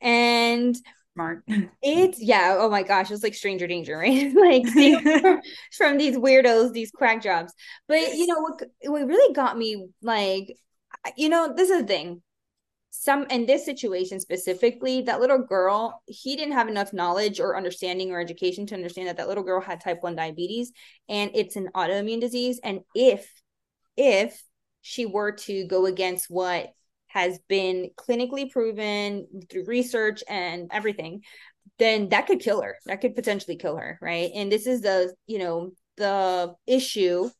And 0.00 0.76
smart. 1.18 1.42
It's 1.82 2.22
yeah. 2.22 2.56
Oh 2.58 2.70
my 2.70 2.82
gosh, 2.82 3.10
it's 3.10 3.22
like 3.22 3.34
stranger 3.34 3.66
danger, 3.66 3.98
right? 3.98 4.32
like 4.34 4.66
from, 5.76 5.98
these 5.98 6.16
weirdos, 6.16 6.72
these 6.72 6.90
crack 6.90 7.22
jobs. 7.22 7.52
But 7.88 8.14
you 8.14 8.26
know 8.26 8.40
what? 8.40 8.62
What 8.84 9.06
really 9.06 9.34
got 9.34 9.58
me 9.58 9.88
like, 10.00 10.56
you 11.16 11.28
know, 11.28 11.52
this 11.54 11.70
is 11.70 11.82
the 11.82 11.86
thing. 11.86 12.22
Some 12.90 13.26
in 13.30 13.46
this 13.46 13.64
situation 13.64 14.20
specifically, 14.20 15.02
that 15.02 15.20
little 15.20 15.38
girl, 15.38 16.02
he 16.06 16.36
didn't 16.36 16.54
have 16.54 16.68
enough 16.68 16.92
knowledge 16.92 17.38
or 17.40 17.56
understanding 17.56 18.12
or 18.12 18.20
education 18.20 18.66
to 18.66 18.74
understand 18.74 19.08
that 19.08 19.16
that 19.18 19.28
little 19.28 19.44
girl 19.44 19.60
had 19.60 19.80
type 19.80 20.02
one 20.02 20.16
diabetes, 20.16 20.72
and 21.08 21.30
it's 21.34 21.56
an 21.56 21.68
autoimmune 21.74 22.20
disease. 22.20 22.60
And 22.62 22.80
if 22.94 23.28
if 23.96 24.42
she 24.80 25.06
were 25.06 25.32
to 25.32 25.66
go 25.66 25.86
against 25.86 26.30
what 26.30 26.72
has 27.08 27.38
been 27.48 27.90
clinically 27.96 28.50
proven 28.50 29.26
through 29.50 29.64
research 29.66 30.22
and 30.28 30.70
everything, 30.72 31.22
then 31.78 32.08
that 32.10 32.26
could 32.26 32.40
kill 32.40 32.62
her. 32.62 32.76
That 32.86 33.00
could 33.00 33.14
potentially 33.14 33.56
kill 33.56 33.76
her, 33.76 33.98
right? 34.00 34.30
And 34.34 34.50
this 34.50 34.66
is 34.66 34.82
the, 34.82 35.14
you 35.26 35.38
know, 35.38 35.72
the 35.96 36.54
issue 36.66 37.30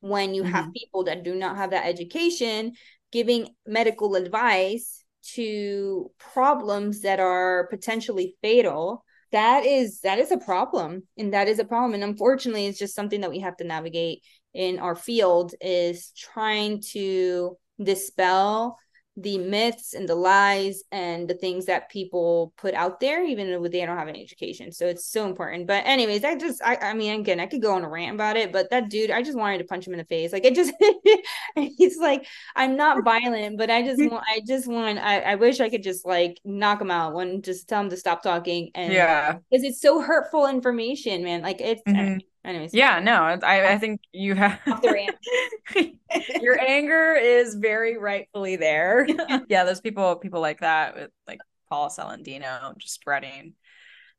when 0.00 0.34
you 0.34 0.42
mm-hmm. 0.42 0.52
have 0.52 0.72
people 0.72 1.04
that 1.04 1.22
do 1.22 1.34
not 1.34 1.56
have 1.56 1.70
that 1.70 1.86
education 1.86 2.72
giving 3.10 3.48
medical 3.66 4.16
advice 4.16 5.04
to 5.34 6.10
problems 6.18 7.02
that 7.02 7.20
are 7.20 7.68
potentially 7.68 8.36
fatal 8.42 9.04
that 9.30 9.64
is 9.64 10.00
that 10.00 10.18
is 10.18 10.30
a 10.30 10.36
problem 10.36 11.04
and 11.16 11.32
that 11.32 11.48
is 11.48 11.58
a 11.58 11.64
problem 11.64 11.94
and 11.94 12.02
unfortunately 12.02 12.66
it's 12.66 12.78
just 12.78 12.94
something 12.94 13.20
that 13.20 13.30
we 13.30 13.38
have 13.38 13.56
to 13.56 13.64
navigate 13.64 14.22
in 14.52 14.78
our 14.78 14.96
field 14.96 15.54
is 15.60 16.12
trying 16.16 16.80
to 16.80 17.56
dispel 17.82 18.76
the 19.16 19.38
myths 19.38 19.94
and 19.94 20.08
the 20.08 20.14
lies 20.14 20.82
and 20.90 21.28
the 21.28 21.34
things 21.34 21.66
that 21.66 21.90
people 21.90 22.52
put 22.56 22.74
out 22.74 22.98
there 23.00 23.24
even 23.24 23.50
though 23.50 23.68
they 23.68 23.84
don't 23.84 23.98
have 23.98 24.08
an 24.08 24.16
education. 24.16 24.72
So 24.72 24.86
it's 24.86 25.04
so 25.04 25.26
important. 25.26 25.66
But 25.66 25.86
anyways 25.86 26.24
i 26.24 26.34
just 26.36 26.62
i, 26.62 26.76
I 26.76 26.94
mean 26.94 27.20
again 27.20 27.40
i 27.40 27.46
could 27.46 27.62
go 27.62 27.74
on 27.74 27.84
a 27.84 27.88
rant 27.88 28.14
about 28.14 28.36
it 28.36 28.52
but 28.52 28.70
that 28.70 28.88
dude 28.88 29.10
i 29.10 29.22
just 29.22 29.36
wanted 29.36 29.58
to 29.58 29.64
punch 29.64 29.86
him 29.86 29.94
in 29.94 29.98
the 29.98 30.04
face. 30.04 30.32
Like 30.32 30.44
it 30.44 30.54
just 30.54 30.72
he's 31.56 31.98
like 31.98 32.26
i'm 32.56 32.76
not 32.76 33.04
violent 33.04 33.58
but 33.58 33.70
i 33.70 33.82
just 33.82 34.00
want 34.10 34.24
i 34.28 34.40
just 34.46 34.66
want 34.66 34.98
I, 34.98 35.20
I 35.20 35.34
wish 35.36 35.60
i 35.60 35.68
could 35.68 35.82
just 35.82 36.06
like 36.06 36.40
knock 36.44 36.80
him 36.80 36.90
out 36.90 37.16
and 37.16 37.44
just 37.44 37.68
tell 37.68 37.80
him 37.82 37.90
to 37.90 37.96
stop 37.96 38.22
talking 38.22 38.70
and 38.74 38.92
yeah. 38.92 39.32
because 39.50 39.64
it's 39.64 39.80
so 39.80 40.00
hurtful 40.00 40.46
information 40.46 41.22
man. 41.22 41.42
Like 41.42 41.60
it's 41.60 41.82
mm-hmm. 41.82 42.18
Anyways. 42.44 42.74
Yeah 42.74 43.00
no 43.00 43.22
i 43.42 43.72
i 43.72 43.78
think 43.78 44.00
you 44.12 44.34
have 44.34 44.60
your 46.40 46.60
anger 46.60 47.14
is 47.14 47.54
very 47.54 47.98
rightfully 47.98 48.56
there. 48.56 49.06
Yeah 49.48 49.64
there's 49.64 49.80
people 49.80 50.16
people 50.16 50.40
like 50.40 50.60
that 50.60 50.94
with 50.94 51.10
like 51.26 51.40
paul 51.68 51.88
saladino 51.88 52.76
just 52.78 52.94
spreading 52.94 53.54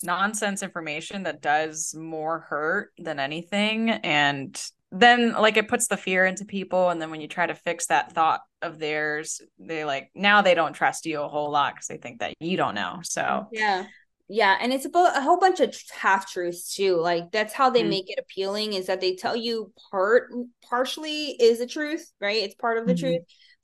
nonsense 0.04 0.64
information 0.64 1.24
that 1.24 1.42
does 1.42 1.96
more 1.96 2.42
hurt 2.42 2.92
than 2.98 3.20
anything. 3.20 3.90
And 3.90 4.62
then 4.92 5.34
like 5.34 5.58
it 5.58 5.68
puts 5.68 5.88
the 5.88 5.98
fear 5.98 6.26
into 6.26 6.46
people. 6.46 6.90
And 6.90 7.02
then 7.02 7.10
when 7.10 7.22
you 7.22 7.28
try 7.28 7.48
to 7.48 7.56
fix 7.56 7.88
that 7.88 8.12
thought 8.12 8.42
of 8.62 8.80
theirs 8.80 9.42
they 9.60 9.84
like 9.84 10.10
now 10.16 10.42
they 10.42 10.56
don't 10.56 10.74
trust 10.74 11.06
you 11.06 11.22
a 11.22 11.28
whole 11.28 11.52
lot 11.52 11.74
because 11.74 11.88
they 11.88 11.98
think 11.98 12.20
that 12.20 12.34
you 12.40 12.58
don't 12.58 12.76
know. 12.76 13.00
So 13.04 13.48
yeah 13.52 13.86
yeah 14.30 14.58
and 14.62 14.72
it's 14.72 14.86
about 14.86 15.18
a 15.18 15.22
whole 15.22 15.40
bunch 15.40 15.60
of 15.60 15.76
half 15.92 16.32
truths 16.32 16.76
too 16.76 16.98
like 16.98 17.32
that's 17.32 17.54
how 17.54 17.70
they 17.70 17.82
mm-hmm. 17.82 17.90
make 17.90 18.10
it 18.10 18.20
appealing 18.20 18.74
is 18.74 18.88
that 18.88 19.02
they 19.02 19.16
tell 19.16 19.36
you 19.36 19.72
part 19.92 20.32
partially 20.70 21.32
is 21.40 21.60
the 21.60 21.68
truth 21.68 22.12
right 22.22 22.44
it's 22.44 22.56
part 22.56 22.78
of 22.78 22.88
the 22.88 22.94
mm-hmm. 22.94 23.06
truth 23.06 23.22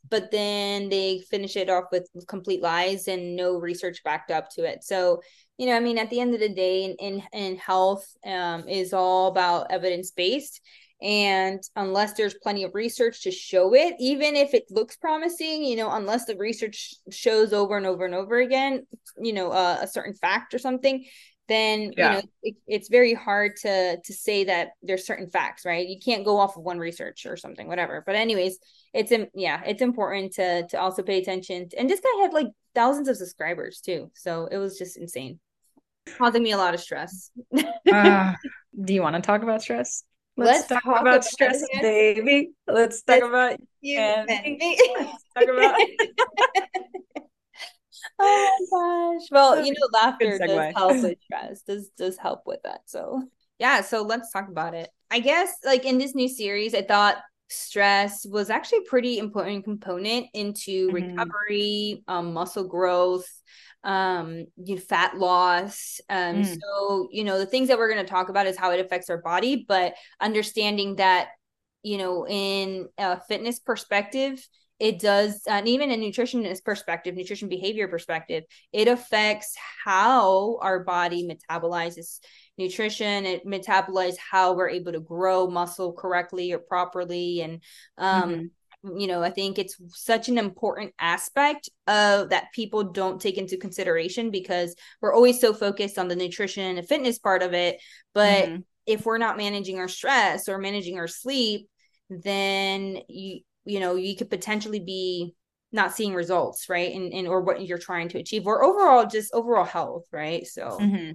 but 0.09 0.31
then 0.31 0.89
they 0.89 1.21
finish 1.29 1.55
it 1.55 1.69
off 1.69 1.85
with 1.91 2.09
complete 2.27 2.61
lies 2.61 3.07
and 3.07 3.35
no 3.35 3.57
research 3.57 4.03
backed 4.03 4.31
up 4.31 4.49
to 4.49 4.63
it 4.63 4.83
so 4.83 5.21
you 5.57 5.65
know 5.65 5.75
i 5.75 5.79
mean 5.79 5.97
at 5.97 6.09
the 6.09 6.19
end 6.19 6.33
of 6.33 6.39
the 6.39 6.53
day 6.53 6.83
in 6.83 6.95
in, 6.99 7.23
in 7.31 7.57
health 7.57 8.05
um, 8.25 8.67
is 8.67 8.93
all 8.93 9.27
about 9.27 9.71
evidence 9.71 10.11
based 10.11 10.61
and 11.01 11.61
unless 11.75 12.13
there's 12.13 12.35
plenty 12.35 12.63
of 12.63 12.75
research 12.75 13.23
to 13.23 13.31
show 13.31 13.73
it 13.73 13.95
even 13.99 14.35
if 14.35 14.53
it 14.53 14.65
looks 14.69 14.97
promising 14.97 15.63
you 15.63 15.75
know 15.75 15.89
unless 15.91 16.25
the 16.25 16.35
research 16.35 16.93
shows 17.09 17.53
over 17.53 17.77
and 17.77 17.85
over 17.85 18.05
and 18.05 18.13
over 18.13 18.39
again 18.39 18.85
you 19.17 19.31
know 19.31 19.51
uh, 19.51 19.77
a 19.81 19.87
certain 19.87 20.13
fact 20.13 20.53
or 20.53 20.59
something 20.59 21.05
then 21.49 21.91
yeah. 21.97 22.09
you 22.09 22.15
know 22.15 22.21
it, 22.43 22.55
it's 22.67 22.87
very 22.87 23.13
hard 23.13 23.57
to 23.57 23.97
to 24.05 24.13
say 24.13 24.45
that 24.45 24.69
there's 24.81 25.05
certain 25.05 25.27
facts 25.29 25.65
right? 25.65 25.87
You 25.87 25.99
can't 25.99 26.23
go 26.23 26.37
off 26.37 26.55
of 26.55 26.63
one 26.63 26.77
research 26.77 27.25
or 27.25 27.35
something 27.35 27.67
whatever. 27.67 28.03
But 28.05 28.15
anyways 28.15 28.59
it's 28.93 29.11
yeah 29.33 29.61
it's 29.65 29.81
important 29.81 30.33
to 30.33 30.65
to 30.67 30.79
also 30.79 31.03
pay 31.03 31.17
attention. 31.17 31.67
And 31.77 31.89
this 31.89 31.99
guy 31.99 32.21
had 32.21 32.33
like 32.33 32.47
thousands 32.73 33.09
of 33.09 33.17
subscribers 33.17 33.81
too. 33.81 34.11
So 34.15 34.47
it 34.49 34.57
was 34.57 34.77
just 34.77 34.95
insane. 34.95 35.39
Causing 36.17 36.43
me 36.43 36.51
a 36.51 36.57
lot 36.57 36.73
of 36.73 36.79
stress. 36.79 37.31
Uh, 37.91 38.33
do 38.79 38.93
you 38.93 39.01
want 39.01 39.15
to 39.15 39.21
talk 39.21 39.41
about 39.41 39.63
stress 39.63 40.03
Let's, 40.39 40.59
Let's 40.59 40.67
talk, 40.67 40.83
talk, 40.83 41.01
about, 41.01 41.25
stress, 41.25 41.63
baby. 41.81 42.51
Let's 42.65 43.01
talk 43.03 43.23
about 43.23 43.59
you 43.81 43.99
and 43.99 44.57
me. 44.57 44.79
Let's 44.97 45.23
talk 45.37 45.49
about. 45.49 45.75
oh 48.19 48.67
my 48.71 49.17
gosh! 49.19 49.27
Well, 49.31 49.65
you 49.65 49.73
know, 49.73 49.87
laughter 49.93 50.37
does 50.39 50.73
help 50.75 51.01
with 51.01 51.17
stress. 51.23 51.61
Does 51.63 51.89
does 51.97 52.17
help 52.17 52.43
with 52.45 52.61
that. 52.63 52.81
So 52.85 53.23
yeah. 53.59 53.81
So 53.81 54.03
let's 54.03 54.31
talk 54.31 54.47
about 54.47 54.73
it. 54.73 54.89
I 55.11 55.19
guess 55.19 55.53
like 55.65 55.83
in 55.85 55.97
this 55.97 56.15
new 56.15 56.29
series, 56.29 56.73
I 56.73 56.83
thought 56.83 57.17
stress 57.49 58.25
was 58.25 58.49
actually 58.49 58.79
a 58.79 58.89
pretty 58.89 59.17
important 59.17 59.65
component 59.65 60.27
into 60.33 60.87
mm-hmm. 60.87 61.17
recovery, 61.17 62.03
um, 62.07 62.33
muscle 62.33 62.67
growth, 62.67 63.27
um 63.83 64.45
you 64.57 64.75
know, 64.75 64.81
fat 64.81 65.17
loss. 65.17 66.01
Um 66.09 66.41
mm. 66.41 66.57
so 66.59 67.07
you 67.11 67.23
know 67.23 67.37
the 67.37 67.45
things 67.45 67.67
that 67.67 67.77
we're 67.77 67.91
going 67.91 68.05
to 68.05 68.09
talk 68.09 68.29
about 68.29 68.47
is 68.47 68.57
how 68.57 68.71
it 68.71 68.79
affects 68.79 69.09
our 69.09 69.21
body 69.21 69.65
but 69.67 69.93
understanding 70.19 70.95
that 70.97 71.29
you 71.83 71.97
know 71.97 72.27
in 72.27 72.87
a 72.97 73.19
fitness 73.21 73.59
perspective 73.59 74.45
it 74.79 74.99
does 74.99 75.41
and 75.47 75.67
even 75.67 75.91
a 75.91 75.97
nutritionist 75.97 76.63
perspective 76.63 77.15
nutrition 77.15 77.49
behavior 77.49 77.87
perspective 77.87 78.43
it 78.73 78.87
affects 78.87 79.55
how 79.85 80.57
our 80.61 80.83
body 80.83 81.27
metabolizes 81.27 82.19
nutrition. 82.59 83.25
It 83.25 83.47
metabolizes 83.47 84.17
how 84.17 84.53
we're 84.53 84.69
able 84.69 84.91
to 84.91 84.99
grow 84.99 85.47
muscle 85.47 85.93
correctly 85.93 86.51
or 86.51 86.59
properly 86.59 87.41
and 87.41 87.63
um 87.97 88.29
mm-hmm 88.29 88.45
you 88.83 89.07
know 89.07 89.21
i 89.21 89.29
think 89.29 89.59
it's 89.59 89.75
such 89.89 90.29
an 90.29 90.37
important 90.37 90.93
aspect 90.99 91.69
of 91.87 92.29
that 92.29 92.51
people 92.53 92.83
don't 92.83 93.21
take 93.21 93.37
into 93.37 93.57
consideration 93.57 94.31
because 94.31 94.75
we're 95.01 95.13
always 95.13 95.39
so 95.41 95.53
focused 95.53 95.97
on 95.97 96.07
the 96.07 96.15
nutrition 96.15 96.77
and 96.77 96.87
fitness 96.87 97.19
part 97.19 97.43
of 97.43 97.53
it 97.53 97.81
but 98.13 98.45
mm-hmm. 98.45 98.61
if 98.85 99.05
we're 99.05 99.17
not 99.17 99.37
managing 99.37 99.79
our 99.79 99.87
stress 99.87 100.47
or 100.47 100.57
managing 100.57 100.97
our 100.97 101.07
sleep 101.07 101.67
then 102.09 102.99
you 103.09 103.41
you 103.65 103.79
know 103.79 103.95
you 103.95 104.15
could 104.15 104.29
potentially 104.29 104.79
be 104.79 105.35
not 105.71 105.93
seeing 105.93 106.13
results 106.13 106.69
right 106.69 106.93
and, 106.95 107.13
and 107.13 107.27
or 107.27 107.41
what 107.41 107.65
you're 107.65 107.77
trying 107.77 108.07
to 108.07 108.17
achieve 108.17 108.47
or 108.47 108.63
overall 108.63 109.05
just 109.05 109.33
overall 109.33 109.65
health 109.65 110.05
right 110.11 110.47
so 110.47 110.77
mm-hmm. 110.79 111.11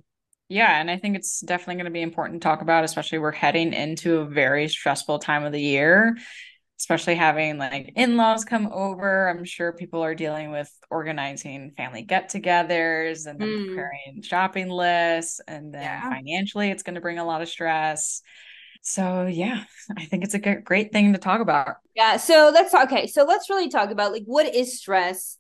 Yeah, 0.50 0.78
and 0.78 0.90
I 0.90 0.98
think 0.98 1.16
it's 1.16 1.40
definitely 1.40 1.76
going 1.76 1.86
to 1.86 1.90
be 1.90 2.02
important 2.02 2.42
to 2.42 2.46
talk 2.46 2.60
about, 2.60 2.84
especially 2.84 3.18
we're 3.18 3.32
heading 3.32 3.72
into 3.72 4.18
a 4.18 4.26
very 4.26 4.68
stressful 4.68 5.18
time 5.18 5.42
of 5.42 5.52
the 5.52 5.60
year 5.60 6.18
especially 6.78 7.14
having 7.14 7.56
like 7.56 7.92
in-laws 7.96 8.44
come 8.44 8.68
over 8.72 9.28
i'm 9.28 9.44
sure 9.44 9.72
people 9.72 10.02
are 10.02 10.14
dealing 10.14 10.50
with 10.50 10.70
organizing 10.90 11.70
family 11.76 12.02
get-togethers 12.02 13.26
and 13.26 13.38
then 13.40 13.48
mm. 13.48 13.66
preparing 13.68 14.22
shopping 14.22 14.68
lists 14.68 15.40
and 15.46 15.72
then 15.72 15.82
yeah. 15.82 16.10
financially 16.10 16.70
it's 16.70 16.82
going 16.82 16.94
to 16.94 17.00
bring 17.00 17.18
a 17.18 17.24
lot 17.24 17.42
of 17.42 17.48
stress 17.48 18.22
so 18.82 19.26
yeah 19.26 19.64
i 19.96 20.04
think 20.04 20.24
it's 20.24 20.34
a 20.34 20.38
great 20.38 20.92
thing 20.92 21.12
to 21.12 21.18
talk 21.18 21.40
about 21.40 21.76
yeah 21.94 22.16
so 22.16 22.50
let's 22.52 22.74
okay 22.74 23.06
so 23.06 23.24
let's 23.24 23.48
really 23.48 23.68
talk 23.68 23.90
about 23.90 24.12
like 24.12 24.24
what 24.26 24.52
is 24.52 24.78
stress 24.78 25.38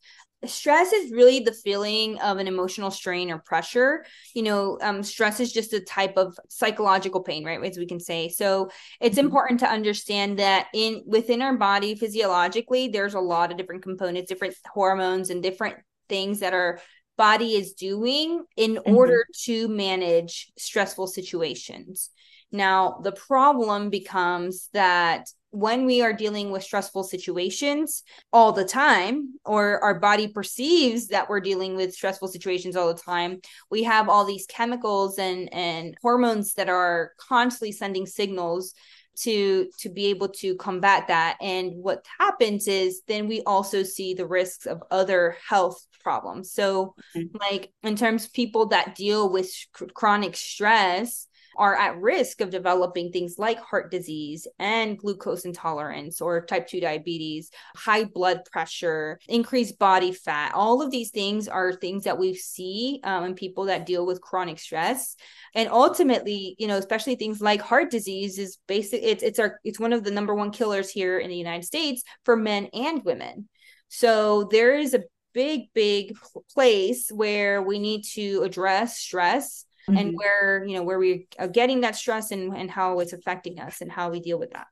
stress 0.48 0.92
is 0.92 1.12
really 1.12 1.40
the 1.40 1.52
feeling 1.52 2.18
of 2.20 2.38
an 2.38 2.48
emotional 2.48 2.90
strain 2.90 3.30
or 3.30 3.38
pressure 3.38 4.04
you 4.34 4.42
know 4.42 4.78
um, 4.82 5.02
stress 5.02 5.40
is 5.40 5.52
just 5.52 5.72
a 5.72 5.80
type 5.80 6.16
of 6.16 6.38
psychological 6.48 7.22
pain 7.22 7.44
right 7.44 7.62
as 7.64 7.78
we 7.78 7.86
can 7.86 8.00
say 8.00 8.28
so 8.28 8.68
it's 9.00 9.16
mm-hmm. 9.16 9.26
important 9.26 9.60
to 9.60 9.68
understand 9.68 10.38
that 10.38 10.68
in 10.74 11.02
within 11.06 11.42
our 11.42 11.56
body 11.56 11.94
physiologically 11.94 12.88
there's 12.88 13.14
a 13.14 13.20
lot 13.20 13.50
of 13.50 13.56
different 13.56 13.82
components 13.82 14.28
different 14.28 14.54
hormones 14.72 15.30
and 15.30 15.42
different 15.42 15.76
things 16.08 16.40
that 16.40 16.52
our 16.52 16.80
body 17.16 17.54
is 17.54 17.74
doing 17.74 18.44
in 18.56 18.74
mm-hmm. 18.74 18.94
order 18.94 19.24
to 19.42 19.68
manage 19.68 20.52
stressful 20.58 21.06
situations 21.06 22.10
now 22.50 23.00
the 23.02 23.12
problem 23.12 23.90
becomes 23.90 24.68
that 24.72 25.28
when 25.54 25.86
we 25.86 26.02
are 26.02 26.12
dealing 26.12 26.50
with 26.50 26.64
stressful 26.64 27.04
situations 27.04 28.02
all 28.32 28.50
the 28.50 28.64
time, 28.64 29.38
or 29.44 29.78
our 29.84 30.00
body 30.00 30.26
perceives 30.26 31.08
that 31.08 31.28
we're 31.28 31.40
dealing 31.40 31.76
with 31.76 31.94
stressful 31.94 32.26
situations 32.26 32.74
all 32.74 32.92
the 32.92 33.00
time, 33.00 33.40
we 33.70 33.84
have 33.84 34.08
all 34.08 34.24
these 34.24 34.46
chemicals 34.46 35.16
and, 35.16 35.52
and 35.54 35.94
hormones 36.02 36.54
that 36.54 36.68
are 36.68 37.12
constantly 37.18 37.70
sending 37.70 38.04
signals 38.04 38.74
to 39.16 39.68
to 39.78 39.88
be 39.88 40.06
able 40.06 40.26
to 40.26 40.56
combat 40.56 41.06
that 41.06 41.36
and 41.40 41.70
what 41.76 42.04
happens 42.18 42.66
is 42.66 43.02
then 43.06 43.28
we 43.28 43.42
also 43.42 43.84
see 43.84 44.12
the 44.12 44.26
risks 44.26 44.66
of 44.66 44.82
other 44.90 45.36
health 45.48 45.86
problems 46.02 46.50
so 46.50 46.96
mm-hmm. 47.16 47.36
like 47.38 47.72
in 47.84 47.94
terms 47.94 48.24
of 48.24 48.32
people 48.32 48.66
that 48.66 48.96
deal 48.96 49.30
with 49.30 49.48
chronic 49.94 50.34
stress 50.34 51.28
are 51.56 51.74
at 51.74 52.00
risk 52.00 52.40
of 52.40 52.50
developing 52.50 53.10
things 53.10 53.38
like 53.38 53.58
heart 53.60 53.90
disease 53.90 54.46
and 54.58 54.98
glucose 54.98 55.44
intolerance 55.44 56.20
or 56.20 56.44
type 56.44 56.68
2 56.68 56.80
diabetes, 56.80 57.50
high 57.76 58.04
blood 58.04 58.40
pressure, 58.50 59.18
increased 59.28 59.78
body 59.78 60.12
fat. 60.12 60.52
All 60.54 60.82
of 60.82 60.90
these 60.90 61.10
things 61.10 61.48
are 61.48 61.72
things 61.72 62.04
that 62.04 62.18
we 62.18 62.34
see 62.34 63.00
um, 63.04 63.24
in 63.24 63.34
people 63.34 63.64
that 63.64 63.86
deal 63.86 64.06
with 64.06 64.20
chronic 64.20 64.58
stress. 64.58 65.16
And 65.54 65.68
ultimately, 65.68 66.56
you 66.58 66.66
know, 66.66 66.78
especially 66.78 67.16
things 67.16 67.40
like 67.40 67.60
heart 67.60 67.90
disease 67.90 68.38
is 68.38 68.58
basic. 68.66 69.02
It's 69.02 69.22
it's 69.22 69.38
our 69.38 69.60
it's 69.64 69.80
one 69.80 69.92
of 69.92 70.04
the 70.04 70.10
number 70.10 70.34
one 70.34 70.50
killers 70.50 70.90
here 70.90 71.18
in 71.18 71.30
the 71.30 71.36
United 71.36 71.64
States 71.64 72.02
for 72.24 72.36
men 72.36 72.68
and 72.72 73.04
women. 73.04 73.48
So 73.88 74.48
there 74.50 74.76
is 74.76 74.94
a 74.94 75.04
big, 75.34 75.72
big 75.74 76.16
place 76.52 77.10
where 77.10 77.60
we 77.60 77.78
need 77.78 78.04
to 78.14 78.42
address 78.42 78.98
stress 78.98 79.66
mm-hmm. 79.88 79.98
and 79.98 80.14
where 80.16 80.64
you 80.66 80.76
know 80.76 80.82
where 80.82 80.98
we 80.98 81.26
are 81.38 81.48
getting 81.48 81.80
that 81.82 81.96
stress 81.96 82.30
and 82.30 82.56
and 82.56 82.70
how 82.70 83.00
it's 83.00 83.12
affecting 83.12 83.58
us 83.58 83.80
and 83.80 83.90
how 83.90 84.10
we 84.10 84.20
deal 84.20 84.38
with 84.38 84.50
that 84.52 84.66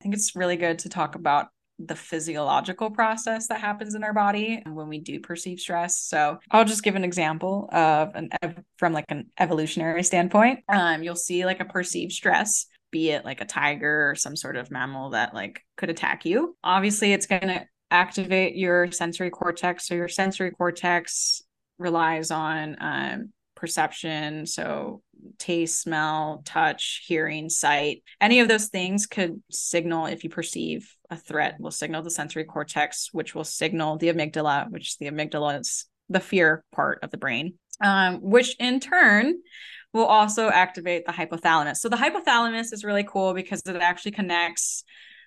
i 0.00 0.02
think 0.02 0.14
it's 0.14 0.36
really 0.36 0.56
good 0.56 0.78
to 0.78 0.88
talk 0.88 1.14
about 1.14 1.48
the 1.86 1.96
physiological 1.96 2.90
process 2.90 3.48
that 3.48 3.60
happens 3.60 3.94
in 3.94 4.04
our 4.04 4.12
body 4.12 4.62
when 4.66 4.88
we 4.88 4.98
do 4.98 5.20
perceive 5.20 5.58
stress. 5.58 5.98
So 5.98 6.38
I'll 6.50 6.64
just 6.64 6.82
give 6.82 6.94
an 6.94 7.04
example 7.04 7.68
of 7.72 8.14
an 8.14 8.30
from 8.76 8.92
like 8.92 9.06
an 9.08 9.30
evolutionary 9.38 10.02
standpoint. 10.02 10.60
Um, 10.68 11.02
you'll 11.02 11.16
see 11.16 11.44
like 11.44 11.60
a 11.60 11.64
perceived 11.64 12.12
stress, 12.12 12.66
be 12.90 13.10
it 13.10 13.24
like 13.24 13.40
a 13.40 13.46
tiger 13.46 14.10
or 14.10 14.14
some 14.14 14.36
sort 14.36 14.56
of 14.56 14.70
mammal 14.70 15.10
that 15.10 15.34
like 15.34 15.62
could 15.76 15.90
attack 15.90 16.24
you. 16.24 16.56
Obviously, 16.62 17.12
it's 17.12 17.26
gonna 17.26 17.66
activate 17.90 18.56
your 18.56 18.90
sensory 18.92 19.30
cortex. 19.30 19.86
So 19.86 19.94
your 19.94 20.08
sensory 20.08 20.50
cortex 20.50 21.42
relies 21.78 22.30
on 22.30 22.76
um, 22.80 23.32
perception. 23.62 24.44
So 24.44 25.02
taste, 25.38 25.80
smell, 25.80 26.42
touch, 26.44 27.04
hearing, 27.06 27.48
sight. 27.48 28.02
Any 28.20 28.40
of 28.40 28.48
those 28.48 28.66
things 28.66 29.06
could 29.06 29.40
signal 29.52 30.06
if 30.06 30.24
you 30.24 30.30
perceive 30.30 30.92
a 31.10 31.16
threat 31.16 31.60
will 31.60 31.70
signal 31.70 32.02
the 32.02 32.10
sensory 32.10 32.42
cortex, 32.42 33.10
which 33.12 33.36
will 33.36 33.44
signal 33.44 33.98
the 33.98 34.08
amygdala, 34.08 34.68
which 34.68 34.98
the 34.98 35.06
amygdala 35.06 35.60
is 35.60 35.86
the 36.08 36.18
fear 36.18 36.64
part 36.72 36.98
of 37.04 37.12
the 37.12 37.18
brain, 37.18 37.54
um, 37.80 38.16
which 38.20 38.56
in 38.58 38.80
turn 38.80 39.34
will 39.92 40.06
also 40.06 40.48
activate 40.48 41.06
the 41.06 41.12
hypothalamus. 41.12 41.76
So 41.76 41.88
the 41.88 41.96
hypothalamus 41.96 42.72
is 42.72 42.82
really 42.82 43.04
cool 43.04 43.32
because 43.32 43.62
it 43.64 43.76
actually 43.76 44.10
connects 44.10 44.82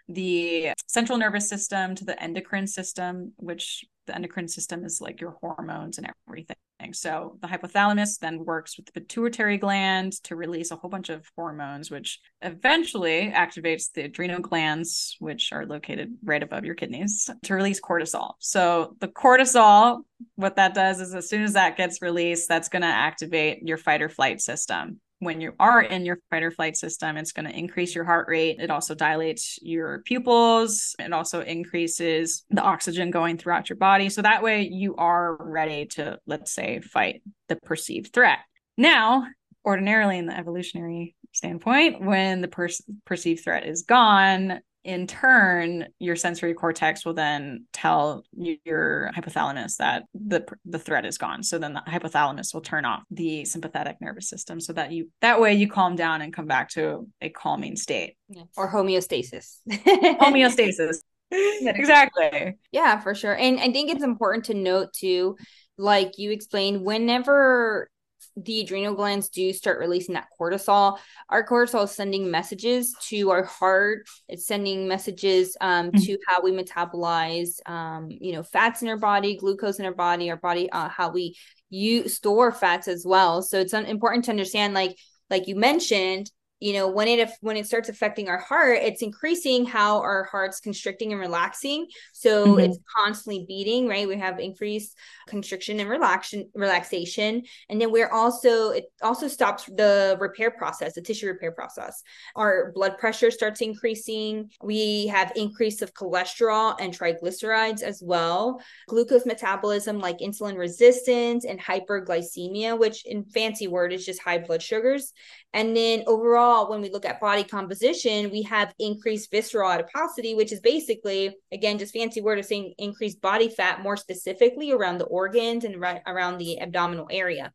the 0.09 0.73
central 0.87 1.17
nervous 1.17 1.47
system 1.47 1.95
to 1.95 2.03
the 2.03 2.21
endocrine 2.21 2.67
system, 2.67 3.31
which 3.37 3.85
the 4.05 4.15
endocrine 4.15 4.47
system 4.47 4.85
is 4.85 5.01
like 5.01 5.21
your 5.21 5.37
hormones 5.41 5.97
and 5.97 6.11
everything. 6.27 6.55
So 6.91 7.37
the 7.41 7.47
hypothalamus 7.47 8.19
then 8.19 8.45
works 8.45 8.77
with 8.77 8.85
the 8.85 8.91
pituitary 8.91 9.57
gland 9.57 10.13
to 10.23 10.35
release 10.35 10.69
a 10.69 10.75
whole 10.75 10.89
bunch 10.89 11.09
of 11.09 11.25
hormones, 11.35 11.89
which 11.89 12.19
eventually 12.43 13.31
activates 13.35 13.91
the 13.91 14.03
adrenal 14.03 14.39
glands, 14.39 15.15
which 15.19 15.51
are 15.51 15.65
located 15.65 16.15
right 16.23 16.43
above 16.43 16.63
your 16.63 16.75
kidneys, 16.75 17.29
to 17.43 17.55
release 17.55 17.81
cortisol. 17.81 18.33
So 18.39 18.95
the 18.99 19.07
cortisol, 19.07 20.01
what 20.35 20.57
that 20.57 20.75
does 20.75 20.99
is 20.99 21.15
as 21.15 21.27
soon 21.27 21.41
as 21.41 21.53
that 21.53 21.77
gets 21.77 22.03
released, 22.03 22.47
that's 22.47 22.69
going 22.69 22.83
to 22.83 22.87
activate 22.87 23.63
your 23.63 23.77
fight 23.77 24.03
or 24.03 24.09
flight 24.09 24.39
system 24.39 24.99
when 25.19 25.41
you 25.41 25.53
are 25.59 25.81
in 25.81 26.05
your 26.05 26.19
fight 26.29 26.43
or 26.43 26.51
flight 26.51 26.75
system, 26.77 27.17
it's 27.17 27.31
going 27.31 27.45
to 27.45 27.57
increase 27.57 27.95
your 27.95 28.03
heart 28.03 28.27
rate. 28.27 28.57
It 28.59 28.69
also 28.69 28.93
dilates 28.93 29.57
your 29.61 30.01
pupils. 30.05 30.95
It 30.99 31.13
also 31.13 31.41
increases 31.41 32.43
the 32.49 32.61
oxygen 32.61 33.11
going 33.11 33.37
throughout 33.37 33.69
your 33.69 33.77
body. 33.77 34.09
So 34.09 34.21
that 34.21 34.43
way 34.43 34.67
you 34.69 34.95
are 34.97 35.35
ready 35.39 35.85
to, 35.87 36.19
let's 36.27 36.53
say, 36.53 36.81
fight 36.81 37.23
the 37.47 37.55
perceived 37.55 38.13
threat. 38.13 38.39
Now, 38.77 39.25
ordinarily 39.63 40.17
in 40.17 40.25
the 40.25 40.37
evolutionary 40.37 41.15
standpoint, 41.31 42.01
when 42.01 42.41
the 42.41 42.47
per- 42.47 42.69
perceived 43.05 43.43
threat 43.43 43.65
is 43.65 43.83
gone, 43.83 44.59
in 44.85 45.07
turn 45.07 45.87
your 45.97 46.15
sensory 46.15 46.53
cortex 46.53 47.03
will 47.03 47.15
then 47.15 47.65
tell 47.73 48.23
your 48.31 49.11
hypothalamus 49.17 49.77
that 49.77 50.03
the 50.13 50.45
the 50.63 50.77
threat 50.77 51.05
is 51.05 51.17
gone. 51.17 51.41
So 51.41 51.57
then 51.57 51.73
the 51.73 51.81
hypothalamus 51.81 52.53
will 52.53 52.61
turn 52.61 52.85
off 52.85 53.01
the 53.09 53.45
sympathetic 53.45 53.97
nervous 53.99 54.29
system 54.29 54.61
so 54.61 54.73
that 54.73 54.91
you 54.91 55.09
that 55.21 55.41
way 55.41 55.55
you 55.55 55.67
calm 55.67 55.95
down 55.95 56.21
and 56.21 56.31
come 56.31 56.45
back 56.45 56.69
to 56.69 57.07
a 57.19 57.29
calming 57.29 57.75
state. 57.75 58.15
Or 58.55 58.71
homeostasis. 58.71 59.57
Homeostasis. 59.69 60.97
Exactly. 61.31 62.55
Yeah 62.71 62.99
for 62.99 63.15
sure. 63.15 63.35
And 63.35 63.59
i 63.59 63.71
think 63.71 63.89
it's 63.89 64.03
important 64.03 64.45
to 64.45 64.53
note 64.53 64.93
too 64.93 65.35
like 65.77 66.17
you 66.17 66.31
explained 66.31 66.85
whenever 66.85 67.89
the 68.37 68.61
adrenal 68.61 68.95
glands 68.95 69.29
do 69.29 69.53
start 69.53 69.79
releasing 69.79 70.15
that 70.15 70.27
cortisol, 70.39 70.97
our 71.29 71.47
cortisol 71.47 71.85
is 71.85 71.91
sending 71.91 72.29
messages 72.29 72.95
to 73.03 73.31
our 73.31 73.43
heart. 73.43 74.07
It's 74.27 74.45
sending 74.45 74.87
messages 74.87 75.55
um, 75.61 75.91
mm-hmm. 75.91 76.01
to 76.01 76.17
how 76.27 76.41
we 76.41 76.51
metabolize, 76.51 77.57
um, 77.69 78.07
you 78.09 78.33
know, 78.33 78.43
fats 78.43 78.81
in 78.81 78.89
our 78.89 78.97
body, 78.97 79.37
glucose 79.37 79.79
in 79.79 79.85
our 79.85 79.93
body, 79.93 80.29
our 80.29 80.37
body, 80.37 80.69
uh, 80.71 80.89
how 80.89 81.11
we 81.11 81.35
you 81.69 82.07
store 82.07 82.51
fats 82.51 82.87
as 82.87 83.05
well. 83.05 83.41
So 83.41 83.59
it's 83.59 83.73
important 83.73 84.25
to 84.25 84.31
understand, 84.31 84.73
like 84.73 84.97
like 85.29 85.47
you 85.47 85.55
mentioned, 85.55 86.29
you 86.59 86.73
know 86.73 86.87
when 86.87 87.07
it 87.07 87.29
when 87.41 87.57
it 87.57 87.67
starts 87.67 87.89
affecting 87.89 88.29
our 88.29 88.37
heart 88.37 88.77
it's 88.81 89.01
increasing 89.01 89.65
how 89.65 89.99
our 89.99 90.23
heart's 90.23 90.59
constricting 90.59 91.11
and 91.11 91.19
relaxing. 91.19 91.87
So 92.13 92.45
mm-hmm. 92.45 92.59
it's 92.59 92.79
constantly 92.95 93.45
beating 93.47 93.87
right? 93.87 94.07
We 94.07 94.17
have 94.17 94.39
increased 94.39 94.97
constriction 95.27 95.79
and 95.79 95.89
relaxation 95.89 96.49
relaxation. 96.55 97.43
And 97.69 97.81
then 97.81 97.91
we're 97.91 98.09
also 98.09 98.69
it 98.69 98.85
also 99.01 99.27
stops 99.27 99.65
the 99.65 100.17
repair 100.19 100.51
process 100.51 100.93
the 100.93 101.01
tissue 101.01 101.27
repair 101.27 101.51
process. 101.51 102.01
Our 102.35 102.71
blood 102.73 102.97
pressure 102.97 103.31
starts 103.31 103.61
increasing. 103.61 104.49
We 104.63 105.07
have 105.07 105.33
increase 105.35 105.81
of 105.81 105.93
cholesterol 105.93 106.75
and 106.79 106.97
triglycerides 106.97 107.81
as 107.81 108.01
well. 108.03 108.61
Glucose 108.87 109.25
metabolism 109.25 109.99
like 109.99 110.19
insulin 110.19 110.57
resistance 110.57 111.45
and 111.45 111.59
hyperglycemia 111.59 112.79
which 112.79 113.05
in 113.05 113.25
fancy 113.25 113.67
word 113.67 113.91
is 113.91 114.05
just 114.05 114.21
high 114.21 114.37
blood 114.37 114.61
sugars. 114.61 115.13
And 115.53 115.75
then 115.75 116.03
overall, 116.05 116.44
when 116.69 116.81
we 116.81 116.89
look 116.89 117.05
at 117.05 117.19
body 117.19 117.43
composition, 117.43 118.31
we 118.31 118.41
have 118.43 118.73
increased 118.79 119.31
visceral 119.31 119.71
adiposity, 119.71 120.35
which 120.35 120.51
is 120.51 120.59
basically, 120.59 121.35
again, 121.51 121.77
just 121.77 121.93
fancy 121.93 122.21
word 122.21 122.39
of 122.39 122.45
saying 122.45 122.73
increased 122.77 123.21
body 123.21 123.49
fat, 123.49 123.81
more 123.81 123.97
specifically 123.97 124.71
around 124.71 124.97
the 124.97 125.05
organs 125.05 125.63
and 125.63 125.79
right 125.79 126.01
around 126.07 126.37
the 126.37 126.59
abdominal 126.61 127.07
area. 127.11 127.51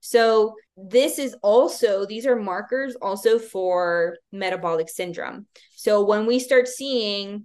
So 0.00 0.54
this 0.76 1.18
is 1.18 1.34
also, 1.42 2.06
these 2.06 2.26
are 2.26 2.36
markers 2.36 2.96
also 3.02 3.38
for 3.38 4.16
metabolic 4.32 4.88
syndrome. 4.88 5.46
So 5.74 6.04
when 6.04 6.26
we 6.26 6.38
start 6.38 6.68
seeing, 6.68 7.44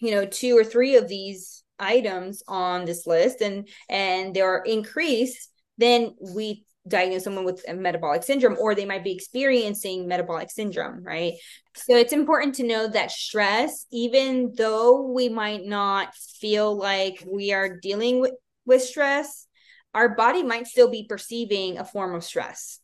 you 0.00 0.10
know, 0.12 0.26
two 0.26 0.56
or 0.56 0.64
three 0.64 0.96
of 0.96 1.08
these 1.08 1.62
items 1.78 2.42
on 2.46 2.84
this 2.84 3.06
list 3.06 3.40
and 3.40 3.68
and 3.88 4.34
they 4.34 4.40
are 4.40 4.62
increased, 4.64 5.50
then 5.78 6.14
we 6.20 6.64
diagnose 6.86 7.24
someone 7.24 7.44
with 7.44 7.64
a 7.66 7.74
metabolic 7.74 8.22
syndrome 8.22 8.56
or 8.60 8.74
they 8.74 8.84
might 8.84 9.04
be 9.04 9.12
experiencing 9.12 10.06
metabolic 10.06 10.50
syndrome 10.50 11.02
right 11.02 11.34
so 11.74 11.96
it's 11.96 12.12
important 12.12 12.54
to 12.54 12.62
know 12.62 12.86
that 12.86 13.10
stress 13.10 13.86
even 13.90 14.52
though 14.56 15.10
we 15.10 15.28
might 15.28 15.64
not 15.64 16.14
feel 16.14 16.76
like 16.76 17.24
we 17.26 17.52
are 17.52 17.78
dealing 17.80 18.20
with, 18.20 18.32
with 18.66 18.82
stress 18.82 19.46
our 19.94 20.14
body 20.14 20.42
might 20.42 20.66
still 20.66 20.90
be 20.90 21.06
perceiving 21.08 21.78
a 21.78 21.84
form 21.84 22.14
of 22.14 22.22
stress 22.22 22.80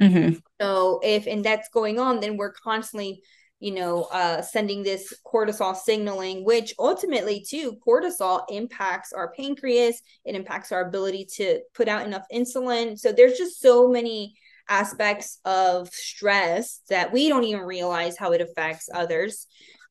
mm-hmm. 0.00 0.34
so 0.60 0.98
if 1.04 1.28
and 1.28 1.44
that's 1.44 1.68
going 1.68 2.00
on 2.00 2.18
then 2.18 2.36
we're 2.36 2.52
constantly 2.52 3.22
you 3.58 3.72
know, 3.72 4.04
uh, 4.12 4.42
sending 4.42 4.82
this 4.82 5.14
cortisol 5.26 5.74
signaling, 5.74 6.44
which 6.44 6.74
ultimately, 6.78 7.40
too, 7.40 7.78
cortisol 7.86 8.42
impacts 8.50 9.12
our 9.12 9.32
pancreas. 9.32 10.00
It 10.24 10.34
impacts 10.34 10.72
our 10.72 10.86
ability 10.86 11.26
to 11.36 11.60
put 11.74 11.88
out 11.88 12.06
enough 12.06 12.24
insulin. 12.32 12.98
So 12.98 13.12
there's 13.12 13.38
just 13.38 13.60
so 13.60 13.88
many 13.88 14.34
aspects 14.68 15.38
of 15.44 15.88
stress 15.88 16.80
that 16.90 17.12
we 17.12 17.28
don't 17.28 17.44
even 17.44 17.62
realize 17.62 18.18
how 18.18 18.32
it 18.32 18.40
affects 18.40 18.88
others. 18.92 19.46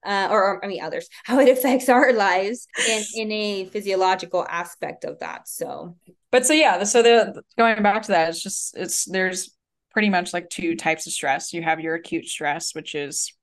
Uh, 0.06 0.28
or, 0.30 0.44
or, 0.44 0.66
I 0.66 0.68
mean, 0.68 0.84
others, 0.84 1.10
how 1.24 1.40
it 1.40 1.50
affects 1.50 1.90
our 1.90 2.14
lives 2.14 2.68
in, 2.88 3.04
in 3.16 3.32
a 3.32 3.66
physiological 3.66 4.46
aspect 4.48 5.04
of 5.04 5.18
that. 5.20 5.48
So, 5.48 5.96
but 6.32 6.46
so 6.46 6.54
yeah, 6.54 6.84
so 6.84 7.02
the 7.02 7.42
going 7.58 7.82
back 7.82 8.04
to 8.04 8.10
that, 8.10 8.30
it's 8.30 8.44
just 8.44 8.78
it's 8.78 9.06
there's 9.06 9.56
pretty 9.90 10.10
much 10.10 10.34
like 10.34 10.50
two 10.50 10.76
types 10.76 11.08
of 11.08 11.14
stress. 11.14 11.54
You 11.54 11.64
have 11.64 11.80
your 11.80 11.96
acute 11.96 12.26
stress, 12.26 12.76
which 12.76 12.94
is 12.94 13.34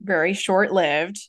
very 0.00 0.34
short 0.34 0.72
lived. 0.72 1.20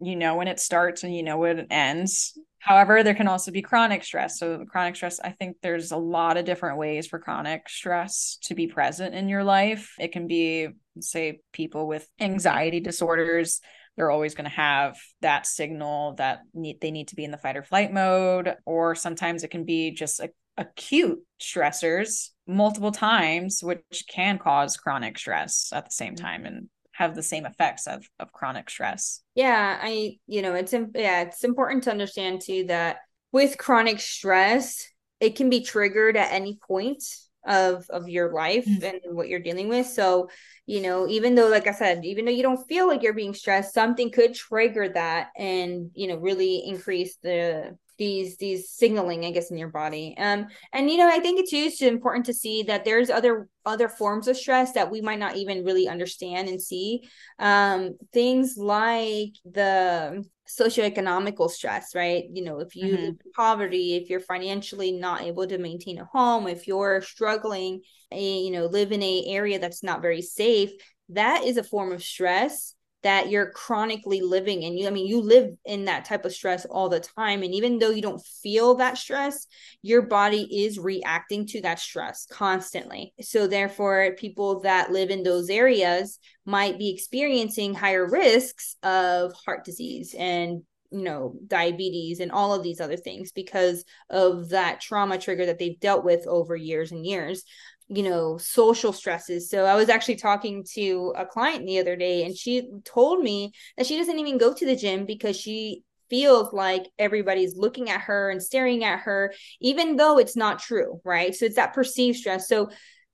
You 0.00 0.16
know 0.16 0.36
when 0.36 0.48
it 0.48 0.60
starts 0.60 1.04
and 1.04 1.14
you 1.14 1.22
know 1.22 1.38
when 1.38 1.58
it 1.60 1.66
ends. 1.70 2.36
However, 2.64 3.02
there 3.02 3.14
can 3.14 3.28
also 3.28 3.50
be 3.50 3.60
chronic 3.60 4.02
stress. 4.04 4.38
So, 4.38 4.64
chronic 4.64 4.96
stress, 4.96 5.20
I 5.20 5.30
think 5.30 5.58
there's 5.60 5.92
a 5.92 5.98
lot 5.98 6.38
of 6.38 6.46
different 6.46 6.78
ways 6.78 7.06
for 7.06 7.18
chronic 7.18 7.68
stress 7.68 8.38
to 8.44 8.54
be 8.54 8.68
present 8.68 9.14
in 9.14 9.28
your 9.28 9.44
life. 9.44 9.92
It 9.98 10.12
can 10.12 10.26
be, 10.26 10.68
say, 10.98 11.40
people 11.52 11.86
with 11.86 12.08
anxiety 12.18 12.80
disorders. 12.80 13.60
They're 13.96 14.10
always 14.10 14.34
going 14.34 14.48
to 14.48 14.56
have 14.56 14.96
that 15.20 15.46
signal 15.46 16.14
that 16.14 16.40
need, 16.54 16.80
they 16.80 16.90
need 16.90 17.08
to 17.08 17.16
be 17.16 17.24
in 17.24 17.30
the 17.30 17.38
fight 17.38 17.58
or 17.58 17.62
flight 17.62 17.92
mode. 17.92 18.54
Or 18.64 18.94
sometimes 18.94 19.44
it 19.44 19.50
can 19.50 19.64
be 19.64 19.90
just 19.90 20.18
a, 20.20 20.30
acute 20.56 21.18
stressors 21.38 22.30
multiple 22.46 22.92
times, 22.92 23.60
which 23.62 24.04
can 24.08 24.38
cause 24.38 24.78
chronic 24.78 25.18
stress 25.18 25.70
at 25.72 25.84
the 25.84 25.90
same 25.90 26.14
mm-hmm. 26.14 26.24
time. 26.24 26.46
And 26.46 26.70
have 26.94 27.14
the 27.14 27.22
same 27.22 27.44
effects 27.46 27.86
of 27.86 28.08
of 28.18 28.32
chronic 28.32 28.70
stress. 28.70 29.22
Yeah, 29.34 29.78
I 29.80 30.18
you 30.26 30.42
know, 30.42 30.54
it's 30.54 30.72
yeah, 30.72 31.22
it's 31.22 31.44
important 31.44 31.84
to 31.84 31.90
understand 31.90 32.40
too 32.40 32.64
that 32.68 32.98
with 33.32 33.58
chronic 33.58 34.00
stress, 34.00 34.86
it 35.20 35.36
can 35.36 35.50
be 35.50 35.62
triggered 35.62 36.16
at 36.16 36.32
any 36.32 36.58
point 36.66 37.02
of 37.46 37.84
of 37.90 38.08
your 38.08 38.32
life 38.32 38.66
mm-hmm. 38.66 38.84
and 38.84 39.16
what 39.16 39.28
you're 39.28 39.40
dealing 39.40 39.68
with. 39.68 39.86
So, 39.86 40.28
you 40.66 40.80
know, 40.80 41.06
even 41.08 41.34
though 41.34 41.48
like 41.48 41.66
I 41.66 41.72
said, 41.72 42.04
even 42.04 42.24
though 42.24 42.30
you 42.30 42.42
don't 42.42 42.66
feel 42.66 42.86
like 42.86 43.02
you're 43.02 43.12
being 43.12 43.34
stressed, 43.34 43.74
something 43.74 44.10
could 44.10 44.34
trigger 44.34 44.88
that 44.88 45.28
and, 45.36 45.90
you 45.94 46.06
know, 46.08 46.16
really 46.16 46.64
increase 46.66 47.16
the 47.22 47.76
these 47.98 48.36
these 48.36 48.70
signaling 48.70 49.24
i 49.24 49.30
guess 49.30 49.50
in 49.50 49.56
your 49.56 49.68
body. 49.68 50.14
Um 50.18 50.46
and 50.72 50.90
you 50.90 50.96
know 50.96 51.08
i 51.08 51.18
think 51.18 51.40
it's 51.40 51.52
used 51.52 51.82
important 51.82 52.26
to 52.26 52.34
see 52.34 52.62
that 52.64 52.84
there's 52.84 53.10
other 53.10 53.48
other 53.64 53.88
forms 53.88 54.28
of 54.28 54.36
stress 54.36 54.72
that 54.72 54.90
we 54.90 55.00
might 55.00 55.18
not 55.18 55.36
even 55.36 55.64
really 55.64 55.88
understand 55.88 56.48
and 56.48 56.60
see. 56.60 57.02
Um 57.38 57.96
things 58.12 58.56
like 58.56 59.32
the 59.44 60.24
socioeconomical 60.48 61.50
stress 61.50 61.94
right? 61.94 62.24
You 62.30 62.44
know 62.44 62.60
if 62.60 62.76
you 62.76 62.86
mm-hmm. 62.86 62.94
live 62.94 63.04
in 63.24 63.32
poverty 63.34 63.96
if 63.96 64.10
you're 64.10 64.20
financially 64.20 64.92
not 64.92 65.22
able 65.22 65.46
to 65.46 65.58
maintain 65.58 65.98
a 65.98 66.04
home 66.04 66.48
if 66.48 66.66
you're 66.66 67.00
struggling 67.02 67.80
a, 68.12 68.38
you 68.38 68.50
know 68.50 68.66
live 68.66 68.92
in 68.92 69.02
a 69.02 69.24
area 69.26 69.58
that's 69.58 69.82
not 69.82 70.02
very 70.02 70.22
safe 70.22 70.70
that 71.10 71.44
is 71.44 71.56
a 71.56 71.64
form 71.64 71.92
of 71.92 72.02
stress 72.02 72.73
that 73.04 73.30
you're 73.30 73.50
chronically 73.50 74.20
living 74.20 74.62
in. 74.62 74.76
You 74.76 74.88
i 74.88 74.90
mean 74.90 75.06
you 75.06 75.20
live 75.20 75.50
in 75.64 75.84
that 75.84 76.04
type 76.04 76.24
of 76.24 76.32
stress 76.32 76.64
all 76.64 76.88
the 76.88 77.00
time 77.00 77.42
and 77.42 77.54
even 77.54 77.78
though 77.78 77.90
you 77.90 78.02
don't 78.02 78.24
feel 78.42 78.74
that 78.76 78.98
stress 78.98 79.46
your 79.82 80.02
body 80.02 80.64
is 80.64 80.78
reacting 80.78 81.46
to 81.46 81.60
that 81.60 81.78
stress 81.78 82.26
constantly. 82.30 83.12
So 83.20 83.46
therefore 83.46 84.14
people 84.18 84.60
that 84.60 84.90
live 84.90 85.10
in 85.10 85.22
those 85.22 85.50
areas 85.50 86.18
might 86.46 86.78
be 86.78 86.90
experiencing 86.90 87.74
higher 87.74 88.08
risks 88.08 88.76
of 88.82 89.32
heart 89.44 89.64
disease 89.64 90.14
and 90.18 90.62
you 90.90 91.02
know 91.02 91.34
diabetes 91.46 92.20
and 92.20 92.30
all 92.30 92.54
of 92.54 92.62
these 92.62 92.80
other 92.80 92.96
things 92.96 93.32
because 93.32 93.84
of 94.10 94.50
that 94.50 94.80
trauma 94.80 95.18
trigger 95.18 95.46
that 95.46 95.58
they've 95.58 95.80
dealt 95.80 96.04
with 96.04 96.26
over 96.26 96.54
years 96.54 96.92
and 96.92 97.04
years 97.04 97.42
you 97.88 98.02
know 98.02 98.38
social 98.38 98.92
stresses. 98.92 99.50
So 99.50 99.64
i 99.64 99.74
was 99.74 99.88
actually 99.88 100.16
talking 100.16 100.64
to 100.74 101.12
a 101.16 101.26
client 101.26 101.66
the 101.66 101.78
other 101.78 101.96
day 101.96 102.24
and 102.24 102.36
she 102.36 102.68
told 102.84 103.22
me 103.22 103.52
that 103.76 103.86
she 103.86 103.96
doesn't 103.96 104.18
even 104.18 104.38
go 104.38 104.54
to 104.54 104.66
the 104.66 104.76
gym 104.76 105.04
because 105.06 105.36
she 105.38 105.82
feels 106.10 106.52
like 106.52 106.84
everybody's 106.98 107.56
looking 107.56 107.90
at 107.90 108.02
her 108.02 108.30
and 108.30 108.42
staring 108.42 108.84
at 108.84 109.00
her 109.00 109.32
even 109.60 109.96
though 109.96 110.18
it's 110.18 110.36
not 110.36 110.58
true 110.58 111.00
right? 111.04 111.34
So 111.34 111.46
it's 111.46 111.56
that 111.56 111.74
perceived 111.74 112.18
stress. 112.18 112.48
So 112.48 112.70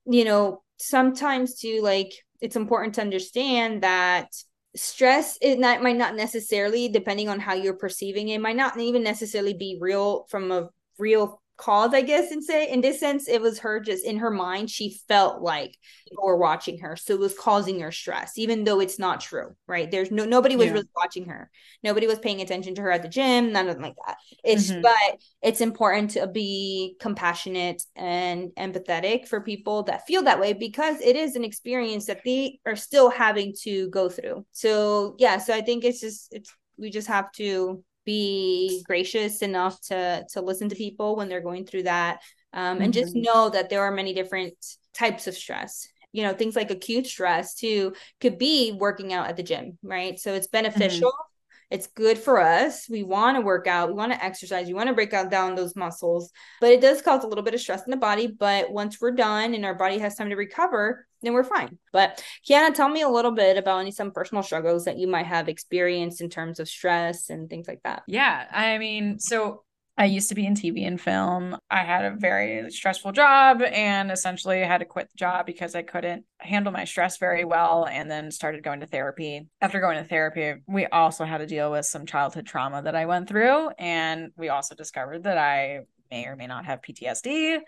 you 0.07 0.25
know 0.25 0.63
sometimes 0.79 1.57
to 1.61 1.81
like 1.83 2.13
it's 2.41 2.57
important 2.57 2.95
to 2.95 3.03
understand 3.03 3.83
that 3.83 4.29
stress 4.77 5.37
it 5.43 5.59
not, 5.59 5.83
might 5.83 5.97
not 5.97 6.15
necessarily 6.15 6.89
depending 6.89 7.29
on 7.29 7.41
how 7.41 7.55
you're 7.55 7.75
perceiving 7.75 8.29
it 8.29 8.41
might 8.41 8.57
not 8.57 8.79
even 8.79 9.03
necessarily 9.03 9.53
be 9.53 9.79
real 9.81 10.27
from 10.31 10.53
a 10.53 10.69
real 10.99 11.43
cause 11.61 11.93
i 11.93 12.01
guess 12.01 12.31
and 12.31 12.43
say 12.43 12.71
in 12.71 12.81
this 12.81 12.99
sense 12.99 13.29
it 13.29 13.41
was 13.41 13.59
her 13.59 13.81
just 13.81 14.05
in 14.05 14.19
her 14.19 14.31
mind 14.31 14.71
she 14.71 14.99
felt 15.09 15.43
like 15.43 15.77
people 16.11 16.27
were 16.27 16.37
watching 16.37 16.79
her. 16.81 16.97
So 16.97 17.15
it 17.15 17.21
was 17.21 17.39
causing 17.39 17.81
her 17.81 17.93
stress 17.93 18.37
even 18.37 18.65
though 18.65 18.81
it's 18.81 18.99
not 18.99 19.21
true 19.21 19.55
right? 19.67 19.91
There's 19.91 20.11
no 20.11 20.25
nobody 20.25 20.57
was 20.57 20.67
yeah. 20.67 20.73
really 20.73 20.89
watching 20.97 21.27
her. 21.27 21.51
Nobody 21.83 22.07
was 22.07 22.19
paying 22.19 22.41
attention 22.41 22.75
to 22.75 22.83
her 22.83 22.91
at 22.91 23.03
the 23.03 23.09
gym 23.09 23.53
none 23.53 23.69
of 23.69 23.75
them 23.75 23.83
like 23.83 23.97
that. 24.07 24.17
It's 24.45 24.71
mm-hmm. 24.71 24.83
but 24.83 25.21
it's 25.43 25.61
important 25.61 26.11
to 26.13 26.27
be 26.27 26.97
compassionate 27.01 27.83
and 27.97 28.51
empathetic 28.59 29.29
for 29.29 29.41
people 29.41 29.85
that 29.85 30.07
feel 30.07 30.23
that 30.23 30.41
way 30.41 30.53
because 30.53 31.01
it 31.01 31.17
is 31.17 31.37
an 31.37 31.45
experience 31.45 32.07
that 32.07 32.23
they 32.25 32.59
are 32.67 32.77
still 32.77 33.11
having 33.11 33.55
to 33.63 33.89
go 33.91 34.09
through. 34.09 34.45
So 34.53 35.15
yeah 35.19 35.39
so 35.39 35.55
i 35.55 35.61
think 35.61 35.85
it's 35.85 36.01
just 36.01 36.33
it's 36.33 36.55
we 36.77 36.91
just 36.91 37.09
have 37.09 37.31
to 37.33 37.83
be 38.05 38.83
gracious 38.87 39.43
enough 39.43 39.81
to 39.81 40.25
to 40.33 40.41
listen 40.41 40.69
to 40.69 40.77
people 40.77 41.17
when 41.17 41.29
they're 41.29 41.41
going 41.41 41.65
through 41.67 41.83
that 41.85 42.21
um, 42.53 42.81
and 42.81 42.93
mm-hmm. 42.93 43.01
just 43.01 43.15
know 43.15 43.49
that 43.49 43.71
there 43.71 43.83
are 43.83 43.93
many 43.93 44.15
different 44.15 44.55
types 44.95 45.27
of 45.27 45.35
stress 45.35 45.87
you 46.13 46.23
know 46.23 46.33
things 46.33 46.57
like 46.57 46.71
acute 46.71 47.07
stress 47.07 47.55
too 47.55 47.95
could 48.21 48.39
be 48.39 48.73
working 48.73 49.13
out 49.13 49.29
at 49.29 49.37
the 49.37 49.43
gym 49.43 49.79
right 49.83 50.19
so 50.19 50.35
it's 50.35 50.49
beneficial 50.49 51.09
mm-hmm. 51.09 51.31
It's 51.71 51.87
good 51.87 52.19
for 52.19 52.41
us. 52.41 52.89
We 52.89 53.05
want 53.05 53.37
to 53.37 53.43
work 53.43 53.69
out. 53.69 53.89
We 53.89 53.95
want 53.95 54.13
to 54.13 54.25
exercise. 54.25 54.67
We 54.67 54.75
want 54.75 54.89
to 54.89 54.95
break 54.95 55.15
out 55.15 55.31
down 55.31 55.55
those 55.55 55.77
muscles. 55.77 56.33
But 56.61 56.73
it 56.73 56.81
does 56.81 57.01
cause 57.01 57.23
a 57.23 57.29
little 57.29 57.45
bit 57.45 57.55
of 57.55 57.61
stress 57.61 57.85
in 57.85 57.93
the 57.93 57.97
body. 57.97 58.27
But 58.27 58.73
once 58.73 59.01
we're 59.01 59.13
done 59.13 59.55
and 59.55 59.65
our 59.65 59.77
body 59.77 59.99
has 59.99 60.17
time 60.17 60.31
to 60.31 60.37
recover, 60.37 61.07
then 61.23 61.33
we're 61.33 61.45
fine. 61.45 61.79
But 61.93 62.23
Kiana, 62.49 62.75
tell 62.75 62.89
me 62.89 63.03
a 63.03 63.09
little 63.09 63.33
bit 63.33 63.57
about 63.57 63.81
any 63.81 63.91
some 63.91 64.11
personal 64.11 64.43
struggles 64.43 64.85
that 64.85 64.99
you 64.99 65.07
might 65.07 65.27
have 65.27 65.49
experienced 65.49 66.21
in 66.21 66.31
terms 66.31 66.61
of 66.61 66.69
stress 66.69 67.31
and 67.31 67.49
things 67.49 67.69
like 67.69 67.83
that. 67.85 68.03
Yeah. 68.07 68.47
I 68.51 68.79
mean, 68.79 69.19
so 69.19 69.65
I 70.01 70.07
used 70.07 70.31
to 70.31 70.35
be 70.35 70.47
in 70.47 70.55
TV 70.55 70.87
and 70.87 70.99
film. 70.99 71.59
I 71.71 71.83
had 71.83 72.07
a 72.07 72.17
very 72.17 72.71
stressful 72.71 73.13
job 73.13 73.61
and 73.61 74.11
essentially 74.11 74.61
had 74.61 74.79
to 74.79 74.87
quit 74.87 75.11
the 75.11 75.17
job 75.17 75.45
because 75.45 75.75
I 75.75 75.83
couldn't 75.83 76.25
handle 76.39 76.73
my 76.73 76.85
stress 76.85 77.19
very 77.19 77.45
well 77.45 77.87
and 77.87 78.11
then 78.11 78.31
started 78.31 78.65
going 78.65 78.81
to 78.81 78.87
therapy. 78.87 79.47
After 79.61 79.79
going 79.79 79.99
to 79.99 80.09
therapy, 80.09 80.63
we 80.67 80.87
also 80.87 81.25
had 81.25 81.39
to 81.39 81.47
deal 81.47 81.71
with 81.71 81.85
some 81.85 82.07
childhood 82.07 82.47
trauma 82.47 82.81
that 82.83 82.97
I 82.97 83.05
went 83.05 83.29
through. 83.29 83.69
And 83.79 84.31
we 84.39 84.49
also 84.49 84.75
discovered 84.75 85.25
that 85.25 85.37
I 85.37 85.81
may 86.11 86.25
or 86.25 86.35
may 86.37 86.47
not 86.47 86.65
have 86.65 86.81
PTSD. 86.81 87.59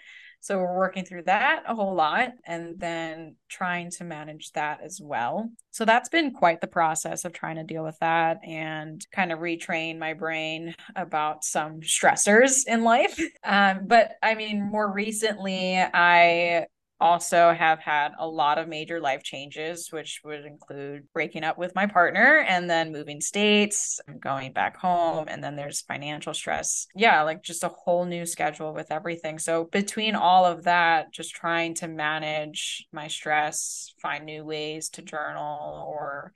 So 0.42 0.58
we're 0.58 0.76
working 0.76 1.04
through 1.04 1.22
that 1.22 1.62
a 1.68 1.74
whole 1.74 1.94
lot 1.94 2.32
and 2.44 2.78
then 2.78 3.36
trying 3.48 3.90
to 3.92 4.04
manage 4.04 4.50
that 4.52 4.80
as 4.82 5.00
well. 5.00 5.48
So 5.70 5.84
that's 5.84 6.08
been 6.08 6.32
quite 6.32 6.60
the 6.60 6.66
process 6.66 7.24
of 7.24 7.32
trying 7.32 7.56
to 7.56 7.62
deal 7.62 7.84
with 7.84 7.96
that 8.00 8.40
and 8.44 9.06
kind 9.12 9.30
of 9.30 9.38
retrain 9.38 9.98
my 9.98 10.14
brain 10.14 10.74
about 10.96 11.44
some 11.44 11.80
stressors 11.80 12.66
in 12.66 12.82
life. 12.82 13.18
Um, 13.44 13.86
but 13.86 14.12
I 14.22 14.34
mean, 14.34 14.62
more 14.62 14.90
recently, 14.90 15.76
I 15.76 16.66
also 17.02 17.52
have 17.52 17.80
had 17.80 18.12
a 18.18 18.26
lot 18.26 18.58
of 18.58 18.68
major 18.68 19.00
life 19.00 19.24
changes, 19.24 19.90
which 19.90 20.20
would 20.24 20.44
include 20.44 21.02
breaking 21.12 21.42
up 21.42 21.58
with 21.58 21.74
my 21.74 21.86
partner 21.86 22.44
and 22.48 22.70
then 22.70 22.92
moving 22.92 23.20
states, 23.20 24.00
going 24.20 24.52
back 24.52 24.76
home, 24.76 25.26
and 25.28 25.42
then 25.42 25.56
there's 25.56 25.80
financial 25.80 26.32
stress. 26.32 26.86
Yeah, 26.94 27.22
like 27.22 27.42
just 27.42 27.64
a 27.64 27.68
whole 27.68 28.04
new 28.04 28.24
schedule 28.24 28.72
with 28.72 28.92
everything. 28.92 29.40
So, 29.40 29.64
between 29.64 30.14
all 30.14 30.44
of 30.44 30.62
that, 30.62 31.12
just 31.12 31.34
trying 31.34 31.74
to 31.76 31.88
manage 31.88 32.86
my 32.92 33.08
stress, 33.08 33.92
find 34.00 34.24
new 34.24 34.44
ways 34.44 34.88
to 34.90 35.02
journal 35.02 35.84
or 35.88 36.32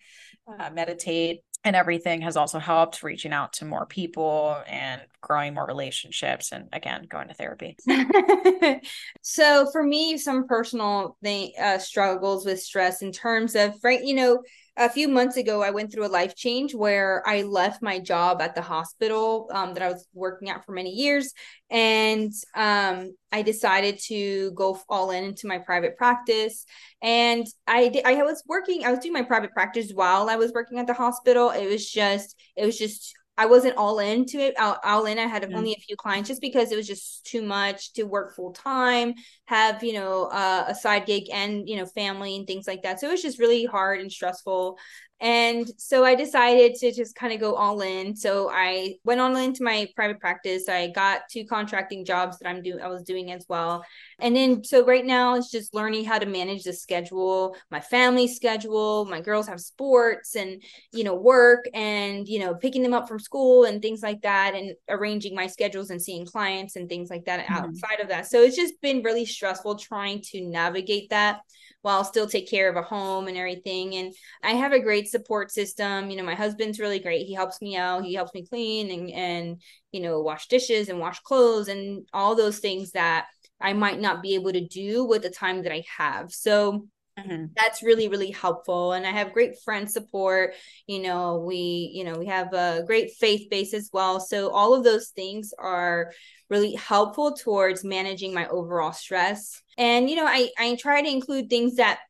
uh, 0.48 0.70
meditate 0.70 1.40
and 1.66 1.74
everything 1.74 2.22
has 2.22 2.36
also 2.36 2.60
helped 2.60 3.02
reaching 3.02 3.32
out 3.32 3.52
to 3.54 3.64
more 3.64 3.86
people 3.86 4.56
and 4.68 5.02
growing 5.20 5.52
more 5.52 5.66
relationships 5.66 6.52
and 6.52 6.68
again 6.72 7.04
going 7.08 7.28
to 7.28 7.34
therapy. 7.34 7.76
So 9.22 9.68
for 9.72 9.82
me 9.82 10.16
some 10.16 10.46
personal 10.46 11.16
thing 11.22 11.52
uh, 11.60 11.78
struggles 11.78 12.46
with 12.46 12.62
stress 12.62 13.02
in 13.02 13.10
terms 13.10 13.56
of 13.56 13.74
right 13.82 14.02
you 14.02 14.14
know 14.14 14.42
a 14.76 14.88
few 14.90 15.08
months 15.08 15.36
ago, 15.36 15.62
I 15.62 15.70
went 15.70 15.92
through 15.92 16.06
a 16.06 16.08
life 16.08 16.34
change 16.36 16.74
where 16.74 17.22
I 17.26 17.42
left 17.42 17.82
my 17.82 17.98
job 17.98 18.42
at 18.42 18.54
the 18.54 18.62
hospital 18.62 19.48
um, 19.52 19.74
that 19.74 19.82
I 19.82 19.88
was 19.88 20.06
working 20.12 20.50
at 20.50 20.64
for 20.64 20.72
many 20.72 20.90
years. 20.90 21.32
And 21.70 22.32
um, 22.54 23.14
I 23.32 23.42
decided 23.42 23.98
to 24.06 24.50
go 24.52 24.78
all 24.88 25.10
in 25.10 25.24
into 25.24 25.46
my 25.46 25.58
private 25.58 25.96
practice. 25.96 26.66
And 27.02 27.46
I 27.66 28.02
I 28.04 28.22
was 28.22 28.42
working, 28.46 28.84
I 28.84 28.90
was 28.90 29.00
doing 29.00 29.14
my 29.14 29.22
private 29.22 29.52
practice 29.52 29.92
while 29.92 30.28
I 30.28 30.36
was 30.36 30.52
working 30.52 30.78
at 30.78 30.86
the 30.86 30.94
hospital. 30.94 31.50
It 31.50 31.66
was 31.66 31.90
just, 31.90 32.36
it 32.54 32.66
was 32.66 32.78
just 32.78 33.14
I 33.38 33.46
wasn't 33.46 33.76
all 33.76 33.98
into 33.98 34.38
it. 34.38 34.58
All, 34.58 34.78
all 34.82 35.06
in. 35.06 35.18
I 35.18 35.26
had 35.26 35.42
mm-hmm. 35.42 35.56
only 35.56 35.72
a 35.72 35.80
few 35.80 35.96
clients 35.96 36.28
just 36.28 36.40
because 36.40 36.72
it 36.72 36.76
was 36.76 36.86
just 36.86 37.26
too 37.26 37.42
much 37.42 37.92
to 37.94 38.04
work 38.04 38.34
full 38.34 38.52
time, 38.52 39.14
have 39.44 39.82
you 39.82 39.92
know 39.92 40.24
uh, 40.24 40.64
a 40.68 40.74
side 40.74 41.06
gig 41.06 41.24
and 41.32 41.68
you 41.68 41.76
know 41.76 41.86
family 41.86 42.36
and 42.36 42.46
things 42.46 42.66
like 42.66 42.82
that. 42.82 43.00
So 43.00 43.08
it 43.08 43.12
was 43.12 43.22
just 43.22 43.38
really 43.38 43.64
hard 43.64 44.00
and 44.00 44.10
stressful. 44.10 44.78
And 45.18 45.70
so 45.78 46.04
I 46.04 46.14
decided 46.14 46.74
to 46.74 46.92
just 46.92 47.14
kind 47.14 47.32
of 47.32 47.40
go 47.40 47.54
all 47.54 47.80
in. 47.80 48.14
So 48.14 48.50
I 48.52 48.96
went 49.02 49.20
on 49.20 49.34
into 49.36 49.64
my 49.64 49.88
private 49.96 50.20
practice. 50.20 50.68
I 50.68 50.88
got 50.88 51.22
two 51.30 51.46
contracting 51.46 52.04
jobs 52.04 52.38
that 52.38 52.48
I'm 52.48 52.62
doing 52.62 52.82
I 52.82 52.88
was 52.88 53.02
doing 53.02 53.32
as 53.32 53.46
well. 53.48 53.82
And 54.18 54.36
then 54.36 54.62
so 54.62 54.84
right 54.84 55.04
now 55.04 55.34
it's 55.34 55.50
just 55.50 55.74
learning 55.74 56.04
how 56.04 56.18
to 56.18 56.26
manage 56.26 56.64
the 56.64 56.74
schedule, 56.74 57.56
my 57.70 57.80
family 57.80 58.28
schedule. 58.28 59.06
My 59.06 59.22
girls 59.22 59.48
have 59.48 59.60
sports 59.60 60.36
and 60.36 60.62
you 60.92 61.02
know 61.02 61.14
work 61.14 61.64
and 61.72 62.28
you 62.28 62.38
know 62.38 62.54
picking 62.54 62.82
them 62.82 62.92
up 62.92 63.08
from 63.08 63.18
school 63.18 63.64
and 63.64 63.80
things 63.80 64.02
like 64.02 64.20
that 64.20 64.54
and 64.54 64.74
arranging 64.90 65.34
my 65.34 65.46
schedules 65.46 65.88
and 65.88 66.00
seeing 66.00 66.26
clients 66.26 66.76
and 66.76 66.90
things 66.90 67.08
like 67.08 67.24
that 67.24 67.46
mm-hmm. 67.46 67.54
outside 67.54 68.00
of 68.00 68.08
that. 68.08 68.26
So 68.26 68.42
it's 68.42 68.56
just 68.56 68.80
been 68.82 69.02
really 69.02 69.24
stressful 69.24 69.76
trying 69.76 70.20
to 70.32 70.42
navigate 70.42 71.08
that 71.08 71.40
while 71.86 72.02
still 72.02 72.26
take 72.26 72.50
care 72.50 72.68
of 72.68 72.74
a 72.74 72.82
home 72.82 73.28
and 73.28 73.36
everything. 73.36 73.94
And 73.94 74.12
I 74.42 74.54
have 74.54 74.72
a 74.72 74.80
great 74.80 75.06
support 75.06 75.52
system. 75.52 76.10
You 76.10 76.16
know, 76.16 76.24
my 76.24 76.34
husband's 76.34 76.80
really 76.80 76.98
great. 76.98 77.26
He 77.26 77.32
helps 77.32 77.62
me 77.62 77.76
out. 77.76 78.04
He 78.04 78.12
helps 78.12 78.34
me 78.34 78.44
clean 78.44 78.90
and 78.90 79.08
and 79.12 79.62
you 79.92 80.00
know 80.00 80.20
wash 80.20 80.48
dishes 80.48 80.88
and 80.88 80.98
wash 80.98 81.20
clothes 81.20 81.68
and 81.68 82.04
all 82.12 82.34
those 82.34 82.58
things 82.58 82.90
that 82.90 83.26
I 83.60 83.72
might 83.72 84.00
not 84.00 84.20
be 84.20 84.34
able 84.34 84.52
to 84.52 84.66
do 84.66 85.04
with 85.04 85.22
the 85.22 85.30
time 85.30 85.62
that 85.62 85.72
I 85.72 85.84
have. 85.96 86.32
So 86.32 86.88
Mm-hmm. 87.18 87.46
that's 87.56 87.82
really 87.82 88.08
really 88.08 88.30
helpful 88.30 88.92
and 88.92 89.06
i 89.06 89.10
have 89.10 89.32
great 89.32 89.58
friend 89.62 89.90
support 89.90 90.52
you 90.86 91.00
know 91.00 91.38
we 91.38 91.90
you 91.94 92.04
know 92.04 92.12
we 92.18 92.26
have 92.26 92.52
a 92.52 92.82
great 92.86 93.12
faith 93.12 93.48
base 93.48 93.72
as 93.72 93.88
well 93.90 94.20
so 94.20 94.50
all 94.50 94.74
of 94.74 94.84
those 94.84 95.08
things 95.08 95.54
are 95.58 96.12
really 96.50 96.74
helpful 96.74 97.32
towards 97.32 97.82
managing 97.84 98.34
my 98.34 98.46
overall 98.48 98.92
stress 98.92 99.62
and 99.78 100.10
you 100.10 100.16
know 100.16 100.26
i 100.26 100.50
i 100.58 100.74
try 100.74 101.00
to 101.00 101.08
include 101.08 101.48
things 101.48 101.76
that 101.76 102.00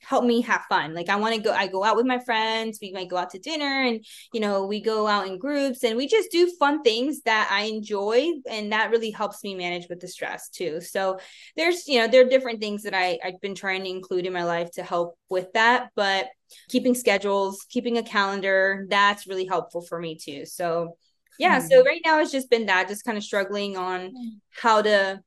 help 0.00 0.24
me 0.24 0.40
have 0.42 0.64
fun. 0.68 0.94
Like 0.94 1.08
I 1.08 1.16
want 1.16 1.34
to 1.34 1.40
go, 1.40 1.52
I 1.52 1.66
go 1.66 1.84
out 1.84 1.96
with 1.96 2.06
my 2.06 2.18
friends. 2.18 2.78
We 2.80 2.92
might 2.92 3.08
go 3.08 3.16
out 3.16 3.30
to 3.30 3.38
dinner 3.38 3.82
and, 3.82 4.04
you 4.32 4.40
know, 4.40 4.66
we 4.66 4.80
go 4.80 5.06
out 5.06 5.26
in 5.26 5.38
groups 5.38 5.84
and 5.84 5.96
we 5.96 6.06
just 6.06 6.30
do 6.30 6.50
fun 6.58 6.82
things 6.82 7.22
that 7.22 7.48
I 7.50 7.64
enjoy. 7.64 8.28
And 8.48 8.72
that 8.72 8.90
really 8.90 9.10
helps 9.10 9.44
me 9.44 9.54
manage 9.54 9.88
with 9.88 10.00
the 10.00 10.08
stress 10.08 10.48
too. 10.48 10.80
So 10.80 11.18
there's, 11.56 11.86
you 11.86 12.00
know, 12.00 12.08
there 12.08 12.24
are 12.24 12.28
different 12.28 12.60
things 12.60 12.82
that 12.84 12.94
I, 12.94 13.18
I've 13.24 13.40
been 13.40 13.54
trying 13.54 13.84
to 13.84 13.90
include 13.90 14.26
in 14.26 14.32
my 14.32 14.44
life 14.44 14.70
to 14.72 14.82
help 14.82 15.18
with 15.28 15.52
that. 15.52 15.90
But 15.94 16.28
keeping 16.68 16.94
schedules, 16.94 17.66
keeping 17.68 17.98
a 17.98 18.02
calendar, 18.02 18.86
that's 18.88 19.26
really 19.26 19.46
helpful 19.46 19.82
for 19.82 19.98
me 19.98 20.16
too. 20.16 20.46
So 20.46 20.96
yeah, 21.38 21.58
mm-hmm. 21.58 21.68
so 21.68 21.84
right 21.84 22.00
now 22.04 22.20
it's 22.20 22.32
just 22.32 22.50
been 22.50 22.66
that, 22.66 22.88
just 22.88 23.04
kind 23.04 23.18
of 23.18 23.24
struggling 23.24 23.76
on 23.76 24.12
how 24.50 24.82
to 24.82 25.20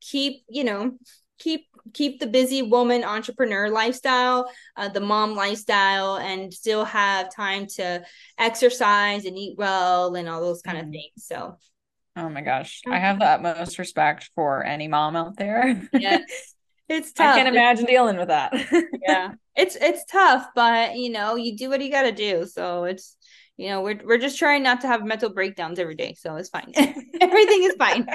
keep, 0.00 0.42
you 0.48 0.64
know, 0.64 0.92
keep 1.38 1.66
keep 1.94 2.20
the 2.20 2.26
busy 2.26 2.62
woman 2.62 3.04
entrepreneur 3.04 3.70
lifestyle, 3.70 4.50
uh, 4.76 4.88
the 4.88 5.00
mom 5.00 5.34
lifestyle, 5.34 6.16
and 6.16 6.52
still 6.52 6.84
have 6.84 7.34
time 7.34 7.66
to 7.66 8.04
exercise 8.36 9.24
and 9.24 9.38
eat 9.38 9.56
well 9.56 10.14
and 10.14 10.28
all 10.28 10.40
those 10.40 10.62
kind 10.62 10.78
mm. 10.78 10.82
of 10.82 10.90
things. 10.90 11.12
So, 11.16 11.56
oh 12.16 12.28
my 12.28 12.42
gosh, 12.42 12.82
I 12.86 12.98
have 12.98 13.18
the 13.18 13.26
utmost 13.26 13.78
respect 13.78 14.30
for 14.34 14.64
any 14.64 14.88
mom 14.88 15.16
out 15.16 15.36
there. 15.36 15.88
yeah. 15.92 16.18
It's 16.88 17.12
tough. 17.12 17.34
I 17.34 17.36
can't 17.36 17.54
imagine 17.54 17.84
dealing 17.84 18.16
with 18.16 18.28
that. 18.28 18.54
yeah. 19.06 19.32
It's 19.54 19.76
it's 19.76 20.06
tough, 20.06 20.46
but 20.54 20.96
you 20.96 21.10
know, 21.10 21.34
you 21.34 21.54
do 21.54 21.68
what 21.68 21.82
you 21.82 21.90
got 21.90 22.04
to 22.04 22.12
do. 22.12 22.46
So 22.46 22.84
it's 22.84 23.14
you 23.58 23.68
know, 23.68 23.82
we're 23.82 24.00
we're 24.04 24.18
just 24.18 24.38
trying 24.38 24.62
not 24.62 24.80
to 24.82 24.86
have 24.86 25.04
mental 25.04 25.28
breakdowns 25.28 25.78
every 25.78 25.96
day, 25.96 26.14
so 26.14 26.36
it's 26.36 26.48
fine. 26.48 26.72
Everything 26.76 27.62
is 27.64 27.74
fine. 27.78 28.06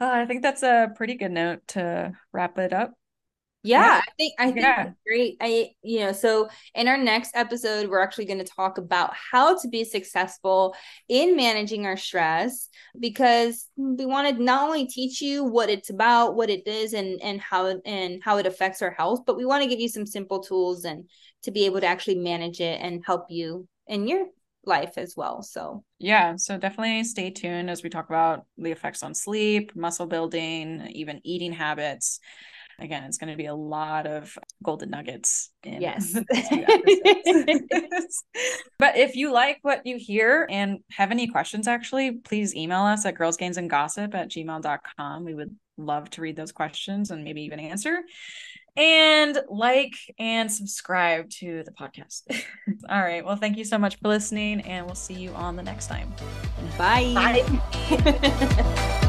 Uh, 0.00 0.10
I 0.10 0.26
think 0.26 0.42
that's 0.42 0.62
a 0.62 0.92
pretty 0.96 1.14
good 1.14 1.32
note 1.32 1.60
to 1.68 2.12
wrap 2.32 2.58
it 2.58 2.72
up. 2.72 2.94
Yeah, 3.62 3.82
yeah. 3.82 4.00
I 4.00 4.10
think 4.16 4.34
I 4.38 4.44
think 4.46 4.64
yeah. 4.64 4.90
great. 5.06 5.36
I 5.38 5.70
you 5.82 6.00
know, 6.00 6.12
so 6.12 6.48
in 6.74 6.88
our 6.88 6.96
next 6.96 7.32
episode, 7.36 7.90
we're 7.90 8.00
actually 8.00 8.24
going 8.24 8.38
to 8.38 8.44
talk 8.44 8.78
about 8.78 9.12
how 9.14 9.58
to 9.58 9.68
be 9.68 9.84
successful 9.84 10.74
in 11.10 11.36
managing 11.36 11.84
our 11.84 11.98
stress 11.98 12.70
because 12.98 13.68
we 13.76 14.06
want 14.06 14.34
to 14.34 14.42
not 14.42 14.62
only 14.62 14.86
teach 14.86 15.20
you 15.20 15.44
what 15.44 15.68
it's 15.68 15.90
about, 15.90 16.36
what 16.36 16.48
it 16.48 16.66
is, 16.66 16.94
and 16.94 17.20
and 17.20 17.38
how 17.38 17.66
and 17.84 18.22
how 18.24 18.38
it 18.38 18.46
affects 18.46 18.80
our 18.80 18.92
health, 18.92 19.24
but 19.26 19.36
we 19.36 19.44
want 19.44 19.62
to 19.62 19.68
give 19.68 19.80
you 19.80 19.90
some 19.90 20.06
simple 20.06 20.40
tools 20.40 20.86
and 20.86 21.06
to 21.42 21.50
be 21.50 21.66
able 21.66 21.80
to 21.80 21.86
actually 21.86 22.18
manage 22.18 22.60
it 22.60 22.80
and 22.80 23.04
help 23.04 23.26
you 23.28 23.68
in 23.86 24.08
your 24.08 24.26
life 24.64 24.92
as 24.96 25.14
well. 25.16 25.42
So, 25.42 25.84
yeah, 25.98 26.36
so 26.36 26.58
definitely 26.58 27.04
stay 27.04 27.30
tuned 27.30 27.70
as 27.70 27.82
we 27.82 27.90
talk 27.90 28.08
about 28.08 28.44
the 28.58 28.70
effects 28.70 29.02
on 29.02 29.14
sleep, 29.14 29.74
muscle 29.74 30.06
building, 30.06 30.88
even 30.92 31.20
eating 31.24 31.52
habits. 31.52 32.20
Again, 32.78 33.04
it's 33.04 33.18
going 33.18 33.30
to 33.30 33.36
be 33.36 33.46
a 33.46 33.54
lot 33.54 34.06
of 34.06 34.38
golden 34.62 34.90
nuggets 34.90 35.50
in 35.62 35.82
yes. 35.82 36.14
but 38.78 38.96
if 38.96 39.16
you 39.16 39.32
like 39.32 39.58
what 39.60 39.84
you 39.84 39.98
hear 39.98 40.46
and 40.48 40.78
have 40.90 41.10
any 41.10 41.26
questions, 41.26 41.68
actually, 41.68 42.12
please 42.12 42.54
email 42.54 42.80
us 42.80 43.04
at 43.04 43.18
girlsgainsandgossip 43.18 44.14
at 44.14 44.30
gmail.com. 44.30 45.24
We 45.24 45.34
would 45.34 45.54
love 45.76 46.08
to 46.10 46.22
read 46.22 46.36
those 46.36 46.52
questions 46.52 47.10
and 47.10 47.22
maybe 47.22 47.42
even 47.42 47.60
answer 47.60 48.00
and 48.76 49.38
like 49.48 49.94
and 50.18 50.50
subscribe 50.50 51.30
to 51.30 51.62
the 51.64 51.72
podcast. 51.72 52.22
All 52.88 53.00
right. 53.00 53.24
Well, 53.24 53.36
thank 53.36 53.56
you 53.56 53.64
so 53.64 53.78
much 53.78 53.96
for 54.00 54.08
listening, 54.08 54.60
and 54.62 54.86
we'll 54.86 54.94
see 54.94 55.14
you 55.14 55.32
on 55.32 55.56
the 55.56 55.62
next 55.62 55.88
time. 55.88 56.12
Bye. 56.78 57.12
Bye. 57.14 59.00